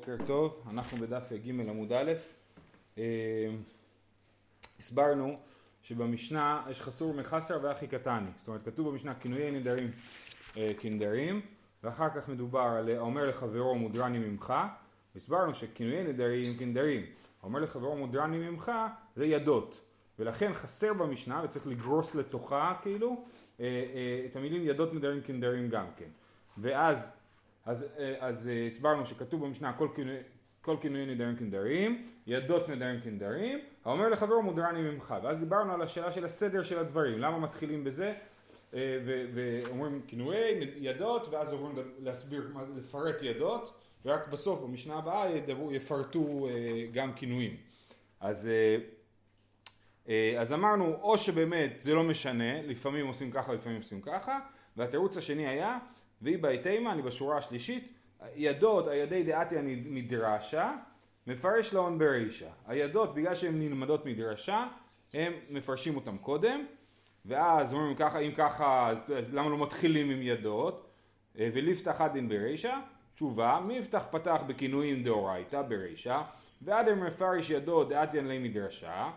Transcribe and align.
בוקר 0.00 0.16
טוב, 0.26 0.62
אנחנו 0.70 0.98
בדף 0.98 1.32
ג' 1.32 1.48
עמוד 1.48 1.92
א', 1.92 2.12
אה, 2.98 3.02
הסברנו 4.78 5.38
שבמשנה 5.82 6.62
יש 6.70 6.82
חסור 6.82 7.14
מחסר 7.14 7.58
ואחי 7.62 7.86
קטני, 7.86 8.30
זאת 8.38 8.48
אומרת 8.48 8.64
כתוב 8.64 8.90
במשנה 8.90 9.14
כינויי 9.14 9.50
נדרים 9.50 9.90
אה, 10.56 10.68
כנדרים 10.78 11.40
ואחר 11.82 12.08
כך 12.14 12.28
מדובר 12.28 12.60
על 12.60 12.88
האומר 12.88 13.28
לחברו 13.28 13.74
מודרני 13.74 14.18
ממך, 14.18 14.54
הסברנו 15.16 15.54
שכינויי 15.54 16.04
נדרים 16.04 16.56
כנדרים, 16.58 17.02
האומר 17.42 17.60
לחברו 17.60 17.96
מודרני 17.96 18.50
ממך 18.50 18.72
זה 19.16 19.26
ידות. 19.26 19.80
ולכן 20.18 20.54
חסר 20.54 20.94
במשנה 20.94 21.42
וצריך 21.44 21.66
לגרוס 21.66 22.14
לתוכה 22.14 22.74
כאילו 22.82 23.24
אה, 23.60 23.66
את 24.30 24.36
המילים 24.36 24.66
ידות 24.66 24.94
נדרים 24.94 25.20
כנדרים 25.22 25.68
גם 25.68 25.86
כן. 25.96 26.08
ואז 26.58 27.19
אז, 27.64 27.86
אה, 27.98 28.14
אז 28.20 28.48
אה, 28.48 28.66
הסברנו 28.66 29.06
שכתוב 29.06 29.44
במשנה 29.44 29.72
כל, 29.72 29.88
כל 30.60 30.76
כינויי 30.80 31.06
נדרים 31.06 31.36
כנדרים, 31.36 32.06
ידות 32.26 32.68
נדרים 32.68 33.00
כנדרים, 33.00 33.58
האומר 33.84 34.08
לחברו 34.08 34.42
מודרני 34.42 34.80
ממך, 34.82 35.14
ואז 35.22 35.38
דיברנו 35.38 35.72
על 35.72 35.82
השאלה 35.82 36.12
של 36.12 36.24
הסדר 36.24 36.62
של 36.62 36.78
הדברים, 36.78 37.18
למה 37.18 37.38
מתחילים 37.38 37.84
בזה, 37.84 38.14
אה, 38.74 38.98
ואומרים 39.34 40.02
כינויי 40.06 40.72
ידות, 40.76 41.28
ואז 41.28 41.52
עוברים 41.52 41.86
להסביר, 41.98 42.52
לפרט 42.76 43.16
ידות, 43.22 43.74
ורק 44.04 44.28
בסוף 44.28 44.60
במשנה 44.60 44.94
הבאה 44.94 45.30
ידברו, 45.30 45.72
יפרטו 45.72 46.48
גם 46.92 47.12
כינויים. 47.12 47.56
אז, 48.20 48.48
אז 50.38 50.52
אמרנו, 50.52 50.94
או 51.02 51.18
שבאמת 51.18 51.76
זה 51.80 51.94
לא 51.94 52.04
משנה, 52.04 52.62
לפעמים 52.62 53.06
עושים 53.06 53.30
ככה, 53.30 53.52
לפעמים 53.52 53.78
עושים 53.78 54.00
ככה, 54.00 54.38
והתירוץ 54.76 55.16
השני 55.16 55.46
היה 55.46 55.78
והיא 56.22 56.38
בהתאמה, 56.38 56.92
אני 56.92 57.02
בשורה 57.02 57.36
השלישית, 57.36 57.92
ידות 58.34 58.88
הידי 58.88 59.22
דעתיה 59.22 59.62
מדרשה, 59.84 60.72
מפרש 61.26 61.74
לאון 61.74 61.98
ברישה. 61.98 62.50
הידות 62.66 63.14
בגלל 63.14 63.34
שהן 63.34 63.58
נלמדות 63.58 64.06
מדרשה, 64.06 64.66
הם 65.14 65.32
מפרשים 65.50 65.96
אותם 65.96 66.18
קודם, 66.18 66.64
ואז 67.24 67.72
אומרים 67.72 67.96
ככה, 67.96 68.18
אם 68.18 68.32
ככה, 68.36 68.88
אז, 68.88 68.98
אז 69.18 69.34
למה 69.34 69.48
לא 69.48 69.58
מתחילים 69.58 70.10
עם 70.10 70.22
ידות? 70.22 70.86
אה, 71.38 71.50
וליפתח 71.54 72.00
עדין 72.00 72.28
ברישה, 72.28 72.80
תשובה, 73.14 73.60
מי 73.66 73.74
יפתח 73.74 74.02
פתח 74.10 74.40
בכינויים 74.46 75.02
דאורייתא 75.02 75.62
ברישה, 75.62 76.22
ועד 76.62 76.90
מפרש 76.90 77.50
ידו 77.50 77.84
דעתיין 77.84 78.28
לי 78.28 78.38
מדרשה, 78.38 79.10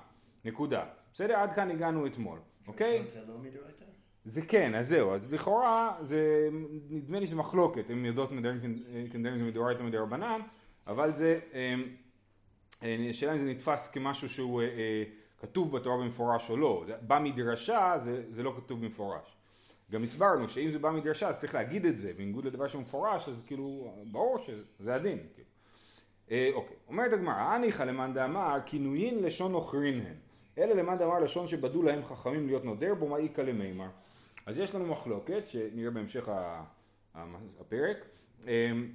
נקודה. 0.45 0.85
בסדר? 1.13 1.35
עד 1.35 1.53
כאן 1.53 1.71
הגענו 1.71 2.07
אתמול, 2.07 2.39
אוקיי? 2.67 3.03
זה 3.07 3.19
לא 3.27 3.37
מדאורייתא? 3.37 3.82
זה 4.25 4.41
כן, 4.41 4.75
אז 4.75 4.87
זהו, 4.87 5.13
אז 5.13 5.33
לכאורה 5.33 5.95
זה, 6.01 6.49
נדמה 6.89 7.19
לי 7.19 7.27
שזה 7.27 7.35
מחלוקת, 7.35 7.91
אם 7.91 8.05
יודעות 8.05 8.29
כנדרים 9.11 9.39
זה 9.39 9.45
מדאורייתא 9.45 9.83
מדרבנן, 9.83 10.39
אבל 10.87 11.11
זה, 11.11 11.39
אמ, 11.53 11.83
אה, 12.83 13.07
השאלה 13.09 13.33
אם 13.33 13.39
זה 13.39 13.45
נתפס 13.45 13.91
כמשהו 13.91 14.29
שהוא 14.29 14.61
אה, 14.61 14.67
אה, 14.67 15.03
כתוב 15.41 15.77
בתורה 15.77 15.97
במפורש 15.97 16.49
או 16.49 16.57
לא, 16.57 16.85
בא 17.01 17.19
מדרשה 17.19 17.93
זה, 18.03 18.23
זה 18.31 18.43
לא 18.43 18.53
כתוב 18.57 18.81
במפורש. 18.81 19.35
גם 19.91 20.03
הסברנו 20.03 20.49
שאם 20.49 20.71
זה 20.71 20.79
בא 20.79 20.89
מדרשה 20.89 21.29
אז 21.29 21.37
צריך 21.37 21.55
להגיד 21.55 21.85
את 21.85 21.99
זה, 21.99 22.13
בניגוד 22.13 22.45
לדבר 22.45 22.67
שמפורש 22.67 23.29
אז 23.29 23.43
כאילו 23.47 23.93
ברור 24.11 24.37
שזה 24.37 24.95
הדין. 24.95 25.17
כאילו. 25.33 25.49
אוקיי, 26.55 26.75
אומרת 26.87 27.13
הגמרא, 27.13 27.35
הניחא 27.35 27.83
למאן 27.83 28.13
דאמר 28.13 28.59
כינויין 28.65 29.23
לשון 29.23 29.51
נוכרין 29.51 29.99
הן, 29.99 30.15
אלה 30.57 30.73
למאן 30.73 30.97
דאמר 30.97 31.19
לשון 31.19 31.47
שבדו 31.47 31.83
להם 31.83 32.05
חכמים 32.05 32.47
להיות 32.47 32.65
נודר 32.65 32.93
בו 32.95 33.07
מה 33.07 33.17
איכא 33.17 33.41
למימר. 33.41 33.87
אז 34.45 34.59
יש 34.59 34.75
לנו 34.75 34.85
מחלוקת, 34.85 35.47
שנראה 35.47 35.91
בהמשך 35.91 36.29
הפרק, 37.59 38.05
אמ, 38.47 38.91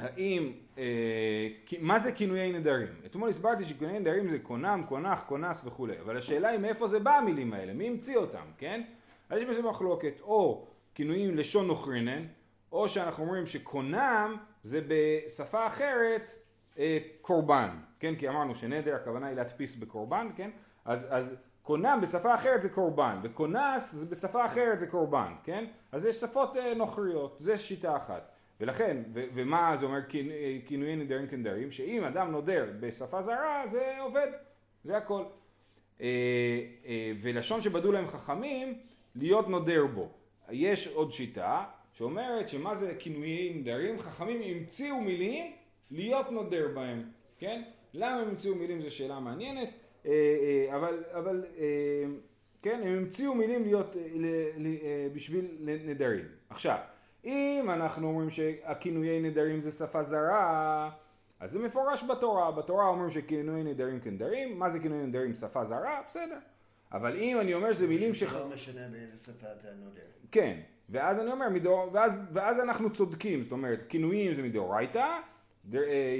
האם, 0.00 0.52
אה, 0.78 1.48
מה 1.80 1.98
זה 1.98 2.12
כינויי 2.12 2.52
נדרים? 2.52 2.88
אתמול 3.06 3.28
הסברתי 3.30 3.64
שכינויי 3.64 3.98
נדרים 3.98 4.30
זה 4.30 4.38
קונם, 4.38 4.84
קונח, 4.88 5.24
קונס 5.26 5.62
וכולי, 5.64 6.00
אבל 6.00 6.16
השאלה 6.16 6.48
היא 6.48 6.58
מאיפה 6.58 6.88
זה 6.88 6.98
בא 6.98 7.16
המילים 7.16 7.52
האלה, 7.52 7.72
מי 7.72 7.88
המציא 7.88 8.16
אותם, 8.16 8.44
כן? 8.58 8.82
אז 9.30 9.38
יש 9.38 9.48
בזה 9.48 9.62
מחלוקת, 9.62 10.20
או 10.20 10.66
כינויים 10.94 11.36
לשון 11.36 11.66
נוכרינן, 11.66 12.24
או 12.72 12.88
שאנחנו 12.88 13.24
אומרים 13.24 13.46
שקונם 13.46 14.36
זה 14.64 14.80
בשפה 14.88 15.66
אחרת 15.66 16.32
אה, 16.78 16.98
קורבן, 17.20 17.68
כן? 18.00 18.16
כי 18.16 18.28
אמרנו 18.28 18.54
שנדר 18.54 18.94
הכוונה 18.94 19.26
היא 19.26 19.36
להדפיס 19.36 19.76
בקורבן, 19.76 20.28
כן? 20.36 20.50
אז, 20.84 21.06
אז 21.10 21.42
קונם 21.62 21.98
בשפה 22.02 22.34
אחרת 22.34 22.62
זה 22.62 22.68
קורבן, 22.68 23.18
וקונס 23.22 24.06
בשפה 24.10 24.46
אחרת 24.46 24.80
זה 24.80 24.86
קורבן, 24.86 25.32
כן? 25.44 25.64
אז 25.92 26.06
יש 26.06 26.16
שפות 26.16 26.56
אה, 26.56 26.74
נוכריות, 26.74 27.36
זה 27.38 27.58
שיטה 27.58 27.96
אחת. 27.96 28.28
ולכן, 28.60 29.02
ו- 29.14 29.24
ומה 29.34 29.76
זה 29.80 29.86
אומר 29.86 29.98
אה, 30.30 30.58
כינויי 30.66 30.96
נדרים 30.96 31.28
כנדרים? 31.28 31.70
שאם 31.70 32.04
אדם 32.04 32.30
נודר 32.30 32.66
בשפה 32.80 33.22
זרה 33.22 33.62
זה 33.70 33.96
עובד, 34.00 34.28
זה 34.84 34.96
הכל. 34.96 35.22
אה, 36.00 36.06
ולשון 37.22 37.62
שבדו 37.62 37.92
להם 37.92 38.06
חכמים, 38.06 38.78
להיות 39.14 39.48
נודר 39.48 39.86
בו. 39.86 40.08
יש 40.50 40.86
עוד 40.86 41.12
שיטה 41.12 41.64
שאומרת 41.92 42.48
שמה 42.48 42.74
זה 42.74 42.94
כינויי 42.98 43.54
נדרים? 43.54 44.00
חכמים 44.00 44.42
המציאו 44.42 45.00
מילים 45.00 45.52
להיות 45.90 46.30
נודר 46.30 46.68
בהם, 46.74 47.02
כן? 47.38 47.62
למה 47.94 48.20
הם 48.20 48.28
המציאו 48.28 48.54
מילים 48.54 48.80
זו 48.80 48.90
שאלה 48.90 49.20
מעניינת. 49.20 49.68
אה, 50.06 50.10
אה, 50.10 50.76
אבל, 50.76 51.04
אבל 51.12 51.44
אה, 51.58 51.64
כן, 52.62 52.80
הם 52.84 52.98
המציאו 52.98 53.34
מילים 53.34 53.62
להיות 53.62 53.96
בשביל 55.14 55.56
נדרים. 55.60 56.24
עכשיו, 56.50 56.76
אם 57.24 57.66
אנחנו 57.72 58.08
אומרים 58.08 58.30
שהכינויי 58.30 59.20
נדרים 59.20 59.60
זה 59.60 59.70
שפה 59.70 60.02
זרה, 60.02 60.90
אז 61.40 61.52
זה 61.52 61.58
מפורש 61.58 62.04
בתורה. 62.04 62.52
בתורה 62.52 62.88
אומרים 62.88 63.10
שכינויי 63.10 63.62
נדרים 63.62 64.00
כנדרים, 64.00 64.58
מה 64.58 64.70
זה 64.70 64.78
כינויי 64.78 65.06
נדרים 65.06 65.34
שפה 65.34 65.64
זרה? 65.64 66.00
בסדר. 66.06 66.38
אבל 66.92 67.16
אם 67.16 67.40
אני 67.40 67.54
אומר 67.54 67.72
שזה 67.72 67.88
מילים 67.88 68.14
ש... 68.14 68.22
לא 68.22 68.48
משנה 68.54 68.80
באיזה 68.90 69.24
שפה 69.24 69.46
אתה 69.60 69.68
נודר. 69.84 70.02
כן, 70.32 70.60
ואז 70.90 71.18
אני 71.20 71.32
אומר, 71.32 71.48
מדור, 71.48 71.90
ואז, 71.92 72.12
ואז 72.32 72.60
אנחנו 72.60 72.92
צודקים, 72.92 73.42
זאת 73.42 73.52
אומרת, 73.52 73.80
כינויים 73.88 74.34
זה 74.34 74.42
מדאורייתא, 74.42 75.18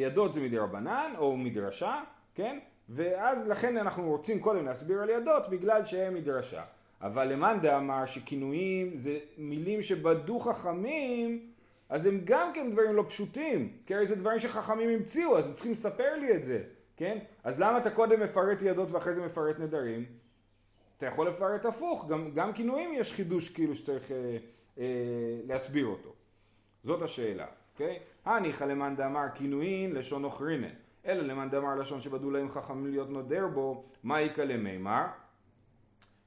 ידות 0.00 0.32
זה 0.32 0.40
מדרבנן 0.40 1.12
או 1.18 1.36
מדרשה, 1.36 2.00
כן? 2.34 2.58
ואז 2.94 3.48
לכן 3.48 3.76
אנחנו 3.76 4.08
רוצים 4.08 4.40
קודם 4.40 4.64
להסביר 4.66 5.02
על 5.02 5.10
ידות 5.10 5.48
בגלל 5.50 5.84
שהם 5.84 6.14
מדרשה. 6.14 6.62
אבל 7.00 7.32
למאן 7.32 7.58
דאמר 7.62 8.06
שכינויים 8.06 8.96
זה 8.96 9.18
מילים 9.38 9.82
שבדו 9.82 10.40
חכמים 10.40 11.50
אז 11.88 12.06
הם 12.06 12.20
גם 12.24 12.50
כן 12.54 12.70
דברים 12.72 12.96
לא 12.96 13.04
פשוטים, 13.08 13.72
כי 13.86 13.94
הרי 13.94 14.06
זה 14.06 14.16
דברים 14.16 14.40
שחכמים 14.40 14.88
המציאו 14.88 15.38
אז 15.38 15.46
הם 15.46 15.52
צריכים 15.52 15.72
לספר 15.72 16.16
לי 16.20 16.36
את 16.36 16.44
זה, 16.44 16.62
כן? 16.96 17.18
אז 17.44 17.60
למה 17.60 17.78
אתה 17.78 17.90
קודם 17.90 18.20
מפרט 18.20 18.58
ידות 18.62 18.90
ואחרי 18.90 19.14
זה 19.14 19.26
מפרט 19.26 19.58
נדרים? 19.58 20.04
אתה 20.96 21.06
יכול 21.06 21.28
לפרט 21.28 21.64
הפוך, 21.64 22.08
גם, 22.08 22.30
גם 22.34 22.52
כינויים 22.52 22.92
יש 22.92 23.12
חידוש 23.12 23.48
כאילו 23.48 23.76
שצריך 23.76 24.10
אה, 24.10 24.36
אה, 24.78 24.84
להסביר 25.46 25.86
אותו. 25.86 26.12
זאת 26.84 27.02
השאלה, 27.02 27.46
אוקיי? 27.72 27.98
הניחא 28.24 28.64
למאן 28.64 28.96
דאמר 28.96 29.26
כינויים 29.34 29.94
לשון 29.94 30.24
אוכרינן 30.24 30.81
אלא 31.06 31.22
למאן 31.22 31.50
דאמר 31.50 31.74
לשון 31.74 32.02
שבדו 32.02 32.30
להם 32.30 32.50
חכמים 32.50 32.86
להיות 32.86 33.10
נודר 33.10 33.48
בו, 33.48 33.84
מה 34.02 34.20
יקא 34.20 34.40
למימר? 34.40 35.04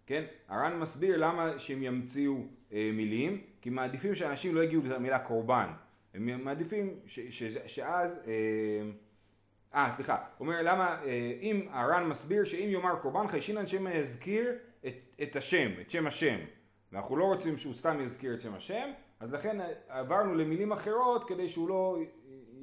כן, 0.06 0.24
הר"ן 0.48 0.80
מסביר 0.80 1.18
למה 1.18 1.60
שהם 1.60 1.84
ימציאו 1.84 2.36
אה, 2.74 2.90
מילים, 2.94 3.42
כי 3.62 3.70
מעדיפים 3.70 4.16
שאנשים 4.16 4.56
לא 4.56 4.64
יגיעו 4.64 4.82
למילה 4.86 5.20
קורבן, 5.20 5.68
הם 6.14 6.44
מעדיפים 6.44 7.00
ש, 7.06 7.20
ש, 7.20 7.44
ש, 7.44 7.58
שאז, 7.68 8.20
אה, 8.28 8.34
אה 9.76 9.92
סליחה, 9.96 10.16
הוא 10.16 10.48
אומר 10.48 10.62
למה, 10.64 11.02
אה, 11.06 11.34
אם 11.42 11.68
הר"ן 11.72 12.04
מסביר 12.04 12.44
שאם 12.44 12.70
יאמר 12.70 12.96
קורבן 13.02 13.28
חיישינן 13.28 13.68
שמא 13.68 13.90
יזכיר 13.90 14.52
את, 14.88 14.94
את 15.24 15.36
השם, 15.36 15.72
את 15.82 15.92
שם 15.92 16.08
השם, 16.08 16.38
ואנחנו 16.92 17.18
לא 17.18 17.24
רוצים 17.24 17.58
שהוא 17.58 17.74
סתם 17.74 18.02
יזכיר 18.02 18.34
את 18.34 18.42
שם 18.42 18.54
השם, 18.54 18.90
אז 19.20 19.34
לכן 19.34 19.58
עברנו 19.88 20.36
למילים 20.36 20.72
אחרות 20.72 21.28
כדי 21.28 21.50
שהוא 21.50 21.70
לא 21.70 21.98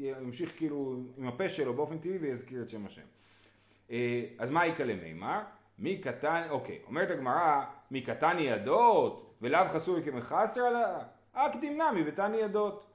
ימשיך 0.03 0.57
כאילו 0.57 0.97
עם 1.19 1.29
הפה 1.29 1.49
שלו 1.49 1.75
באופן 1.75 1.99
טבעי 1.99 2.19
ויזכיר 2.19 2.63
את 2.63 2.71
שם 2.71 2.87
השם. 2.87 3.03
אה, 3.91 4.25
אז 4.39 4.51
מה 4.51 4.67
יקלה 4.67 4.95
מימר? 4.95 5.41
מי 5.79 5.99
קטן, 5.99 6.43
אוקיי, 6.51 6.79
אומרת 6.87 7.11
הגמרא, 7.11 7.65
מי 7.91 8.01
קטן 8.01 8.37
ידות 8.39 9.35
ולאו 9.43 9.69
חסוי 9.73 10.03
כמחסר 10.03 10.61
עליה? 10.61 10.99
אקדים 11.33 11.81
נמי 11.83 12.03
ותני 12.07 12.37
ידות. 12.37 12.87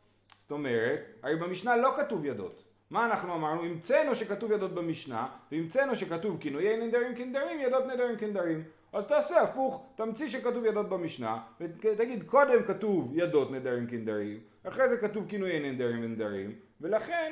זאת 0.42 0.52
אומרת, 0.52 1.00
הרי 1.24 1.36
במשנה 1.36 1.78
לא 1.78 1.94
כתוב 1.98 2.26
ידות. 2.26 2.64
מה 2.90 3.06
אנחנו 3.06 3.36
אמרנו? 3.36 3.64
המצאנו 3.64 4.16
שכתוב 4.16 4.52
ידות 4.52 4.74
במשנה, 4.74 5.28
והמצאנו 5.52 5.96
שכתוב 5.96 6.38
כינויי 6.42 6.88
נדרים 6.88 7.16
כנדרים, 7.16 7.60
ידות 7.60 7.86
נדרים 7.86 8.18
כנדרים. 8.18 8.64
אז 8.94 9.08
תעשה 9.08 9.42
הפוך, 9.42 9.94
תמציא 9.96 10.28
שכתוב 10.28 10.66
ידות 10.66 10.90
במשנה, 10.90 11.40
ותגיד 11.62 12.24
קודם 12.24 12.64
כתוב 12.64 13.12
ידות 13.16 13.52
נדרים 13.52 13.88
כנדרים, 13.88 14.40
אחרי 14.64 14.90
זה 14.90 14.98
כתוב 14.98 15.30
כינויי 15.30 15.72
נדרים 15.72 16.04
ונדרים, 16.04 16.56
ולכן 16.82 17.32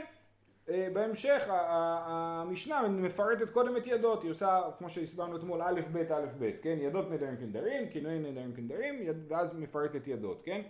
אה, 0.69 0.87
בהמשך 0.93 1.43
המשנה 1.49 2.87
מפרטת 2.87 3.49
קודם 3.49 3.77
את 3.77 3.87
ידות, 3.87 4.23
היא 4.23 4.31
עושה 4.31 4.61
כמו 4.77 4.89
שהסברנו 4.89 5.37
אתמול 5.37 5.61
א' 5.61 5.81
ב' 5.91 5.97
א' 5.97 6.25
ב', 6.39 6.51
כן, 6.61 6.77
ידות 6.81 7.11
נדרים 7.11 7.37
כנדרים, 7.37 7.89
כינויי 7.89 8.19
נדרים 8.19 8.53
כנדרים, 8.53 9.01
ואז 9.27 9.55
מפרטת 9.59 10.07
ידות, 10.07 10.41
כן, 10.43 10.61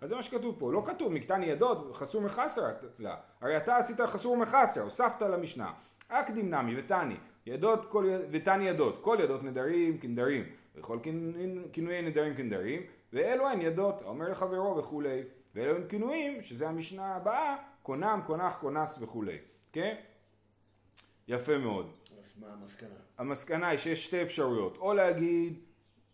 אז 0.00 0.08
זה 0.08 0.16
מה 0.16 0.22
שכתוב 0.22 0.56
פה, 0.58 0.72
לא 0.72 0.82
כתוב 0.86 1.12
מקטני 1.12 1.46
ידות 1.46 1.96
חסור 1.96 2.22
מחסר, 2.22 2.62
לא. 2.98 3.10
הרי 3.40 3.56
אתה 3.56 3.76
עשית 3.76 4.00
חסור 4.00 4.36
מחסר, 4.36 4.80
הוספת 4.80 5.22
למשנה. 5.22 5.72
אקדים 6.08 6.54
נמי 6.54 6.80
ותני, 6.80 7.16
ידות 7.46 7.90
כל, 7.90 8.10
ותני 8.30 8.68
ידות, 8.68 8.98
כל 9.02 9.18
ידות 9.20 9.42
נדרים 9.42 9.98
כנדרים, 9.98 10.44
וכל 10.76 10.98
כינויי 11.72 12.02
נדרים 12.02 12.34
כנדרים, 12.34 12.82
ואלו 13.12 13.48
הן 13.48 13.60
ידות, 13.60 14.02
אומר 14.04 14.30
לחברו 14.30 14.76
וכולי, 14.76 15.22
ואלו 15.54 15.76
הן 15.76 15.88
כינויים, 15.88 16.42
שזה 16.42 16.68
המשנה 16.68 17.16
הבאה, 17.16 17.56
קונם, 17.82 18.20
קונח, 18.26 18.56
קונס 18.60 18.98
וכולי, 19.00 19.38
כן? 19.72 19.94
יפה 21.28 21.58
מאוד. 21.58 21.90
אז 22.18 22.34
מה 22.40 22.46
המסקנה? 22.52 22.94
המסקנה 23.18 23.68
היא 23.68 23.78
שיש 23.78 24.06
שתי 24.06 24.22
אפשרויות, 24.22 24.76
או 24.76 24.94
להגיד, 24.94 25.58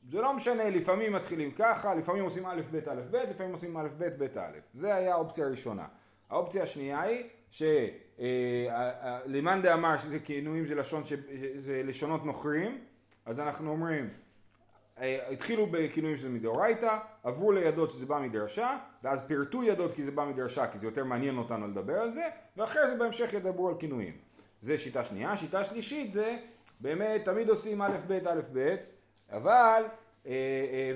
זה 0.08 0.20
לא 0.20 0.32
משנה, 0.32 0.70
לפעמים 0.70 1.12
מתחילים 1.12 1.50
ככה, 1.50 1.94
לפעמים 1.94 2.24
עושים 2.24 2.46
א' 2.46 2.60
ב' 2.70 2.88
א' 2.88 3.00
ב', 3.10 3.16
לפעמים 3.16 3.52
עושים 3.52 3.76
א' 3.76 3.88
ב' 3.98 4.24
ב' 4.24 4.38
א'. 4.38 4.58
זה 4.74 4.94
היה 4.94 5.14
האופציה 5.14 5.46
הראשונה. 5.46 5.86
האופציה 6.30 6.62
השנייה 6.62 7.00
היא 7.00 7.24
שלמאן 8.20 9.62
דאמר 9.62 9.98
שזה 9.98 10.18
כינויים 10.18 10.66
זה 10.66 10.74
לשון, 10.74 11.02
זה 11.56 11.82
לשונות 11.84 12.24
נוכרים, 12.24 12.78
אז 13.26 13.40
אנחנו 13.40 13.70
אומרים 13.70 14.08
אה, 15.00 15.28
התחילו 15.30 15.66
בכינויים 15.66 16.16
שזה 16.16 16.28
מדאורייתא, 16.28 16.98
עברו 17.22 17.52
לידות 17.52 17.90
שזה 17.90 18.06
בא 18.06 18.18
מדרשה, 18.18 18.78
ואז 19.02 19.26
פירטו 19.26 19.64
ידות 19.64 19.94
כי 19.94 20.04
זה 20.04 20.10
בא 20.10 20.24
מדרשה, 20.24 20.66
כי 20.66 20.78
זה 20.78 20.86
יותר 20.86 21.04
מעניין 21.04 21.38
אותנו 21.38 21.68
לדבר 21.68 22.00
על 22.00 22.10
זה, 22.10 22.28
ואחרי 22.56 22.88
זה 22.88 22.96
בהמשך 22.96 23.32
ידברו 23.32 23.68
על 23.68 23.74
כינויים. 23.78 24.14
זה 24.60 24.78
שיטה 24.78 25.04
שנייה. 25.04 25.36
שיטה 25.36 25.64
שלישית 25.64 26.12
זה 26.12 26.36
באמת 26.80 27.24
תמיד 27.24 27.48
עושים 27.48 27.82
א' 27.82 27.96
ב' 28.08 28.12
א' 28.12 28.40
ב', 28.52 28.76
אבל 29.30 29.46
אה, 29.46 29.84
אה, 29.84 29.88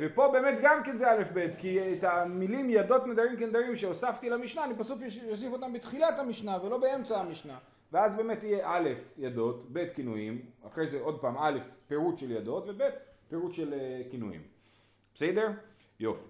ופה 0.01 0.29
באמת 0.33 0.59
גם 0.63 0.83
כן 0.85 0.99
זה 0.99 1.11
א' 1.11 1.23
ב', 1.35 1.47
כי 1.59 1.93
את 1.93 2.05
המילים 2.05 2.71
ידות 2.71 3.07
נדרים 3.07 3.37
כנדרים 3.37 3.77
שהוספתי 3.77 4.31
למשנה, 4.31 4.65
אני 4.65 4.75
פשוט 4.79 4.99
אוסיף 5.31 5.53
אותם 5.53 5.73
בתחילת 5.73 6.19
המשנה 6.19 6.65
ולא 6.65 6.79
באמצע 6.79 7.21
המשנה. 7.21 7.59
ואז 7.93 8.17
באמת 8.17 8.43
יהיה 8.43 8.69
א' 8.69 8.89
ידות, 9.19 9.67
ב' 9.73 9.87
כינויים, 9.95 10.43
אחרי 10.69 10.87
זה 10.87 11.01
עוד 11.01 11.21
פעם 11.21 11.39
א' 11.39 11.59
פירוט 11.89 12.19
של 12.19 12.31
ידות 12.31 12.65
וב' 12.69 12.83
פירוט 13.29 13.55
של 13.55 13.75
אה, 13.75 14.03
כינויים. 14.11 14.43
בסדר? 15.15 15.51
יופי. 16.01 16.29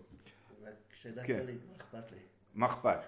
שאלה 0.92 1.24
כן. 1.24 1.36
כללית, 1.36 1.60
מה 1.68 1.76
אכפת 1.76 2.12
לי? 2.12 2.18
מה 2.54 2.66
אכפת? 2.66 2.98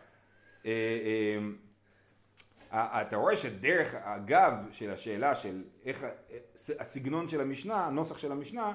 אתה 2.70 3.16
רואה 3.16 3.36
שדרך 3.36 3.94
הגב 4.02 4.52
של 4.72 4.90
השאלה 4.90 5.34
של 5.34 5.64
איך 5.84 6.06
הסגנון 6.78 7.28
של 7.28 7.40
המשנה, 7.40 7.86
הנוסח 7.86 8.18
של 8.18 8.32
המשנה, 8.32 8.72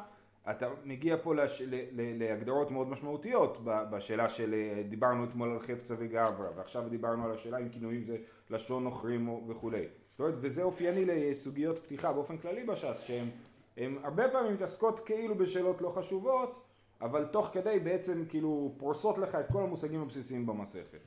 אתה 0.50 0.70
מגיע 0.84 1.18
פה 1.24 1.36
לש, 1.36 1.62
להגדרות 1.92 2.72
מאוד 2.72 2.90
משמעותיות 2.90 3.58
בשאלה 3.64 4.30
של 4.30 4.56
דיברנו 4.90 5.24
אתמול 5.24 5.52
על 5.52 5.60
חפצה 5.60 5.96
וגברא 5.98 6.50
ועכשיו 6.56 6.90
דיברנו 6.90 7.26
על 7.26 7.32
השאלה 7.32 7.58
אם 7.58 7.70
כינויים 7.70 8.04
זה 8.04 8.18
לשון 8.50 8.84
נוכרים 8.84 9.30
וכולי. 9.30 9.88
זאת 10.12 10.20
אומרת, 10.20 10.34
וזה 10.42 10.64
אופייני 10.64 11.06
לסוגיות 11.06 11.80
פתיחה 11.80 12.14
באופן 12.14 12.38
כללי 12.38 12.64
בש"ס 12.64 13.02
שהן 13.02 13.98
הרבה 14.04 14.30
פעמים 14.30 14.54
מתעסקות 14.54 15.00
כאילו 15.00 15.36
בשאלות 15.36 15.82
לא 15.82 15.90
חשובות 15.90 16.64
אבל 17.02 17.26
תוך 17.26 17.50
כדי 17.54 17.80
בעצם 17.80 18.26
כאילו 18.30 18.74
פורסות 18.78 19.18
לך 19.18 19.36
את 19.36 19.46
כל 19.52 19.64
המושגים 19.64 20.02
הבסיסיים 20.02 20.46
במסכת. 20.46 21.00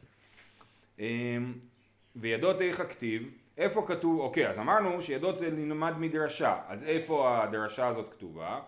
אמ, 0.99 1.55
וידות 2.17 2.61
איך 2.61 2.81
הכתיב, 2.81 3.31
איפה 3.59 3.85
כתוב, 3.87 4.21
אוקיי 4.21 4.49
אז 4.49 4.59
אמרנו 4.59 5.03
שידות 5.03 5.39
זה 5.39 5.51
נלמד 5.51 5.99
מדרשה, 5.99 6.61
אז 6.69 6.85
איפה 6.85 7.43
הדרשה 7.43 7.87
הזאת 7.87 8.13
כתובה? 8.13 8.61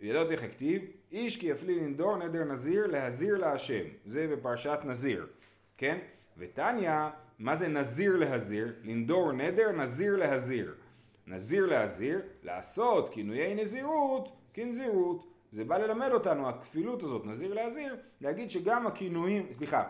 ידות 0.00 0.30
איך 0.30 0.42
הכתיב, 0.42 0.82
איש 1.12 1.40
כי 1.40 1.46
יפלי 1.46 1.80
לנדור 1.80 2.16
נדר 2.16 2.44
נזיר 2.44 2.86
להזיר 2.86 3.36
להשם, 3.38 3.84
זה 4.06 4.28
בפרשת 4.32 4.78
נזיר, 4.84 5.26
כן? 5.76 5.98
ותניא, 6.38 7.08
מה 7.38 7.56
זה 7.56 7.68
נזיר 7.68 8.16
להזיר? 8.16 8.72
לנדור 8.82 9.32
נדר 9.32 9.72
נזיר 9.72 10.16
להזיר. 10.16 10.74
נזיר 11.26 11.66
להזיר, 11.66 12.22
לעשות 12.42 13.10
כינויי 13.10 13.54
נזירות 13.54 14.36
כנזירות. 14.54 15.26
זה 15.52 15.64
בא 15.64 15.78
ללמד 15.78 16.10
אותנו, 16.12 16.48
הכפילות 16.48 17.02
הזאת, 17.02 17.26
נזיר 17.26 17.54
להזיר, 17.54 17.96
להגיד 18.20 18.50
שגם 18.50 18.86
הכינויים, 18.86 19.46
סליחה, 19.52 19.84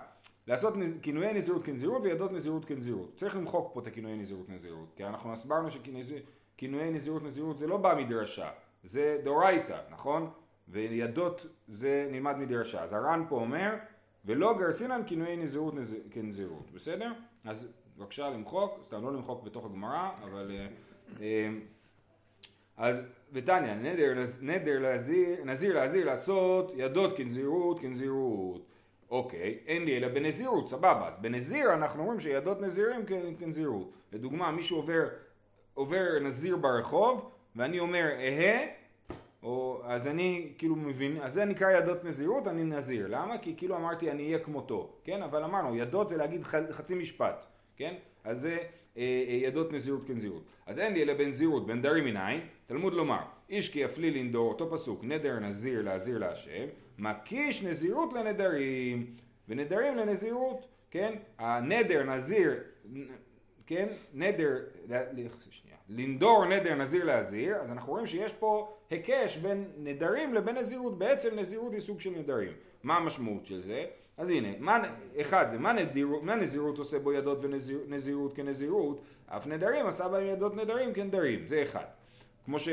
לעשות 0.47 0.75
כינויי 1.03 1.33
נזירות 1.33 1.65
כנזירות 1.65 2.03
וידות 2.03 2.33
נזירות 2.33 2.65
כנזירות. 2.65 3.13
צריך 3.17 3.37
למחוק 3.37 3.75
פה 3.75 3.81
את 3.81 3.87
הכינויי 3.87 4.17
נזירות 4.17 4.47
כנזירות, 4.47 4.89
כי 4.97 5.05
אנחנו 5.05 5.33
הסברנו 5.33 5.69
שכינויי 5.71 6.91
נזירות 6.91 7.23
נזירות 7.23 7.59
זה 7.59 7.67
לא 7.67 7.77
בא 7.77 7.95
מדרשה, 7.99 8.51
זה 8.87 9.19
דאורייתא, 9.25 9.81
נכון? 9.91 10.31
וידות 10.69 11.47
זה 11.69 12.09
נלמד 12.11 12.37
מדרשה. 12.37 12.83
אז 12.83 12.93
הר"ן 12.93 13.25
פה 13.29 13.37
אומר, 13.37 13.75
ולא 14.25 14.59
גרסינן 14.59 15.03
כינויי 15.07 15.37
נזירות 15.37 15.75
נז... 15.75 15.97
כנזירות, 16.11 16.71
בסדר? 16.71 17.13
אז 17.45 17.73
בבקשה 17.97 18.31
למחוק, 18.31 18.81
סתם 18.85 19.03
לא 19.03 19.13
למחוק 19.13 19.45
בתוך 19.45 19.65
הגמרא, 19.65 20.11
אבל... 20.23 20.51
אה, 20.51 20.67
אה, 21.21 21.49
אז 22.77 23.03
ותניא, 23.33 23.75
נדר, 23.75 24.13
נדר 24.43 24.79
להזיר, 24.79 25.45
נזיר 25.45 25.75
להזיר 25.75 26.07
לעשות 26.07 26.73
ידות 26.77 27.17
כנזירות 27.17 27.81
כנזירות. 27.81 28.67
אוקיי, 29.11 29.59
אין 29.67 29.85
לי 29.85 29.97
אלא 29.97 30.09
בנזירות, 30.09 30.69
סבבה. 30.69 31.09
אז 31.09 31.19
בנזיר 31.19 31.75
אנחנו 31.75 32.03
אומרים 32.03 32.21
שידות 32.21 32.61
נזירים 32.61 33.07
כנזירות. 33.39 33.91
לדוגמה, 34.13 34.51
מישהו 34.51 34.77
עובר, 34.77 35.09
עובר 35.75 36.19
נזיר 36.21 36.57
ברחוב, 36.57 37.31
ואני 37.57 37.79
אומר 37.79 38.07
אהה, 38.19 38.67
או, 39.43 39.81
אז 39.85 40.07
אני 40.07 40.53
כאילו 40.59 40.77
מבין, 40.77 41.17
אז 41.23 41.33
זה 41.33 41.45
נקרא 41.45 41.71
ידות 41.71 42.05
נזירות, 42.05 42.47
אני 42.47 42.65
נזיר. 42.65 43.07
למה? 43.09 43.39
כי 43.39 43.55
כאילו 43.57 43.77
אמרתי 43.77 44.11
אני 44.11 44.27
אהיה 44.27 44.39
כמותו, 44.39 44.97
כן? 45.05 45.23
אבל 45.23 45.45
אמרנו, 45.45 45.77
ידות 45.77 46.09
זה 46.09 46.17
להגיד 46.17 46.43
חצי 46.71 46.95
משפט, 46.95 47.47
כן? 47.77 47.95
אז 48.25 48.41
זה 48.41 48.59
אה, 48.97 49.25
אה, 49.29 49.35
ידות 49.35 49.73
נזירות 49.73 50.07
כנזירות. 50.07 50.43
אז 50.67 50.79
אין 50.79 50.93
לי 50.93 51.03
אלא 51.03 51.15
בנזירות, 51.15 51.67
בנדרים 51.67 52.05
מניין, 52.05 52.41
תלמוד 52.67 52.95
לומר, 52.95 53.23
איש 53.51 53.73
כי 53.73 53.79
יפלי 53.79 54.11
לנדור, 54.11 54.49
אותו 54.49 54.71
פסוק, 54.71 55.05
נדר 55.05 55.39
נזיר 55.39 55.83
להזיר 55.83 56.19
להשם, 56.19 56.67
מקיש 56.99 57.65
נזירות 57.65 58.13
לנדרים, 58.13 59.17
ונדרים 59.49 59.97
לנזירות, 59.97 60.67
כן? 60.91 61.15
הנדר 61.39 62.03
נזיר, 62.03 62.55
כן? 63.67 63.87
נדר, 64.15 64.57
שנייה, 65.51 65.76
לנדור 65.89 66.45
נדר 66.47 66.75
נזיר 66.75 67.05
להזיר, 67.05 67.57
אז 67.57 67.71
אנחנו 67.71 67.93
רואים 67.93 68.07
שיש 68.07 68.33
פה 68.33 68.73
היקש 68.91 69.37
בין 69.37 69.65
נדרים 69.79 70.35
לבין 70.35 70.57
נזירות, 70.57 70.99
בעצם 70.99 71.39
נזירות 71.39 71.73
היא 71.73 71.81
סוג 71.81 72.01
של 72.01 72.11
נדרים. 72.11 72.53
מה 72.83 72.97
המשמעות 72.97 73.47
של 73.47 73.63
זה? 73.63 73.85
אז 74.17 74.31
הנה, 74.31 74.49
מה, 74.59 74.83
אחד 75.21 75.47
זה 75.51 75.59
מה, 75.59 75.73
נדיר, 75.73 76.09
מה 76.23 76.35
נזירות 76.35 76.79
עושה 76.79 76.99
בו 76.99 77.13
ידות 77.13 77.39
ונזירות 77.89 78.37
כנזירות, 78.37 79.01
אף 79.27 79.47
נדרים 79.47 79.87
עשה 79.87 80.09
בהם 80.09 80.27
ידות 80.27 80.57
נדרים 80.57 80.95
כנדרים, 80.95 81.47
זה 81.47 81.63
אחד. 81.63 81.85
כמו 82.45 82.59
ש... 82.59 82.69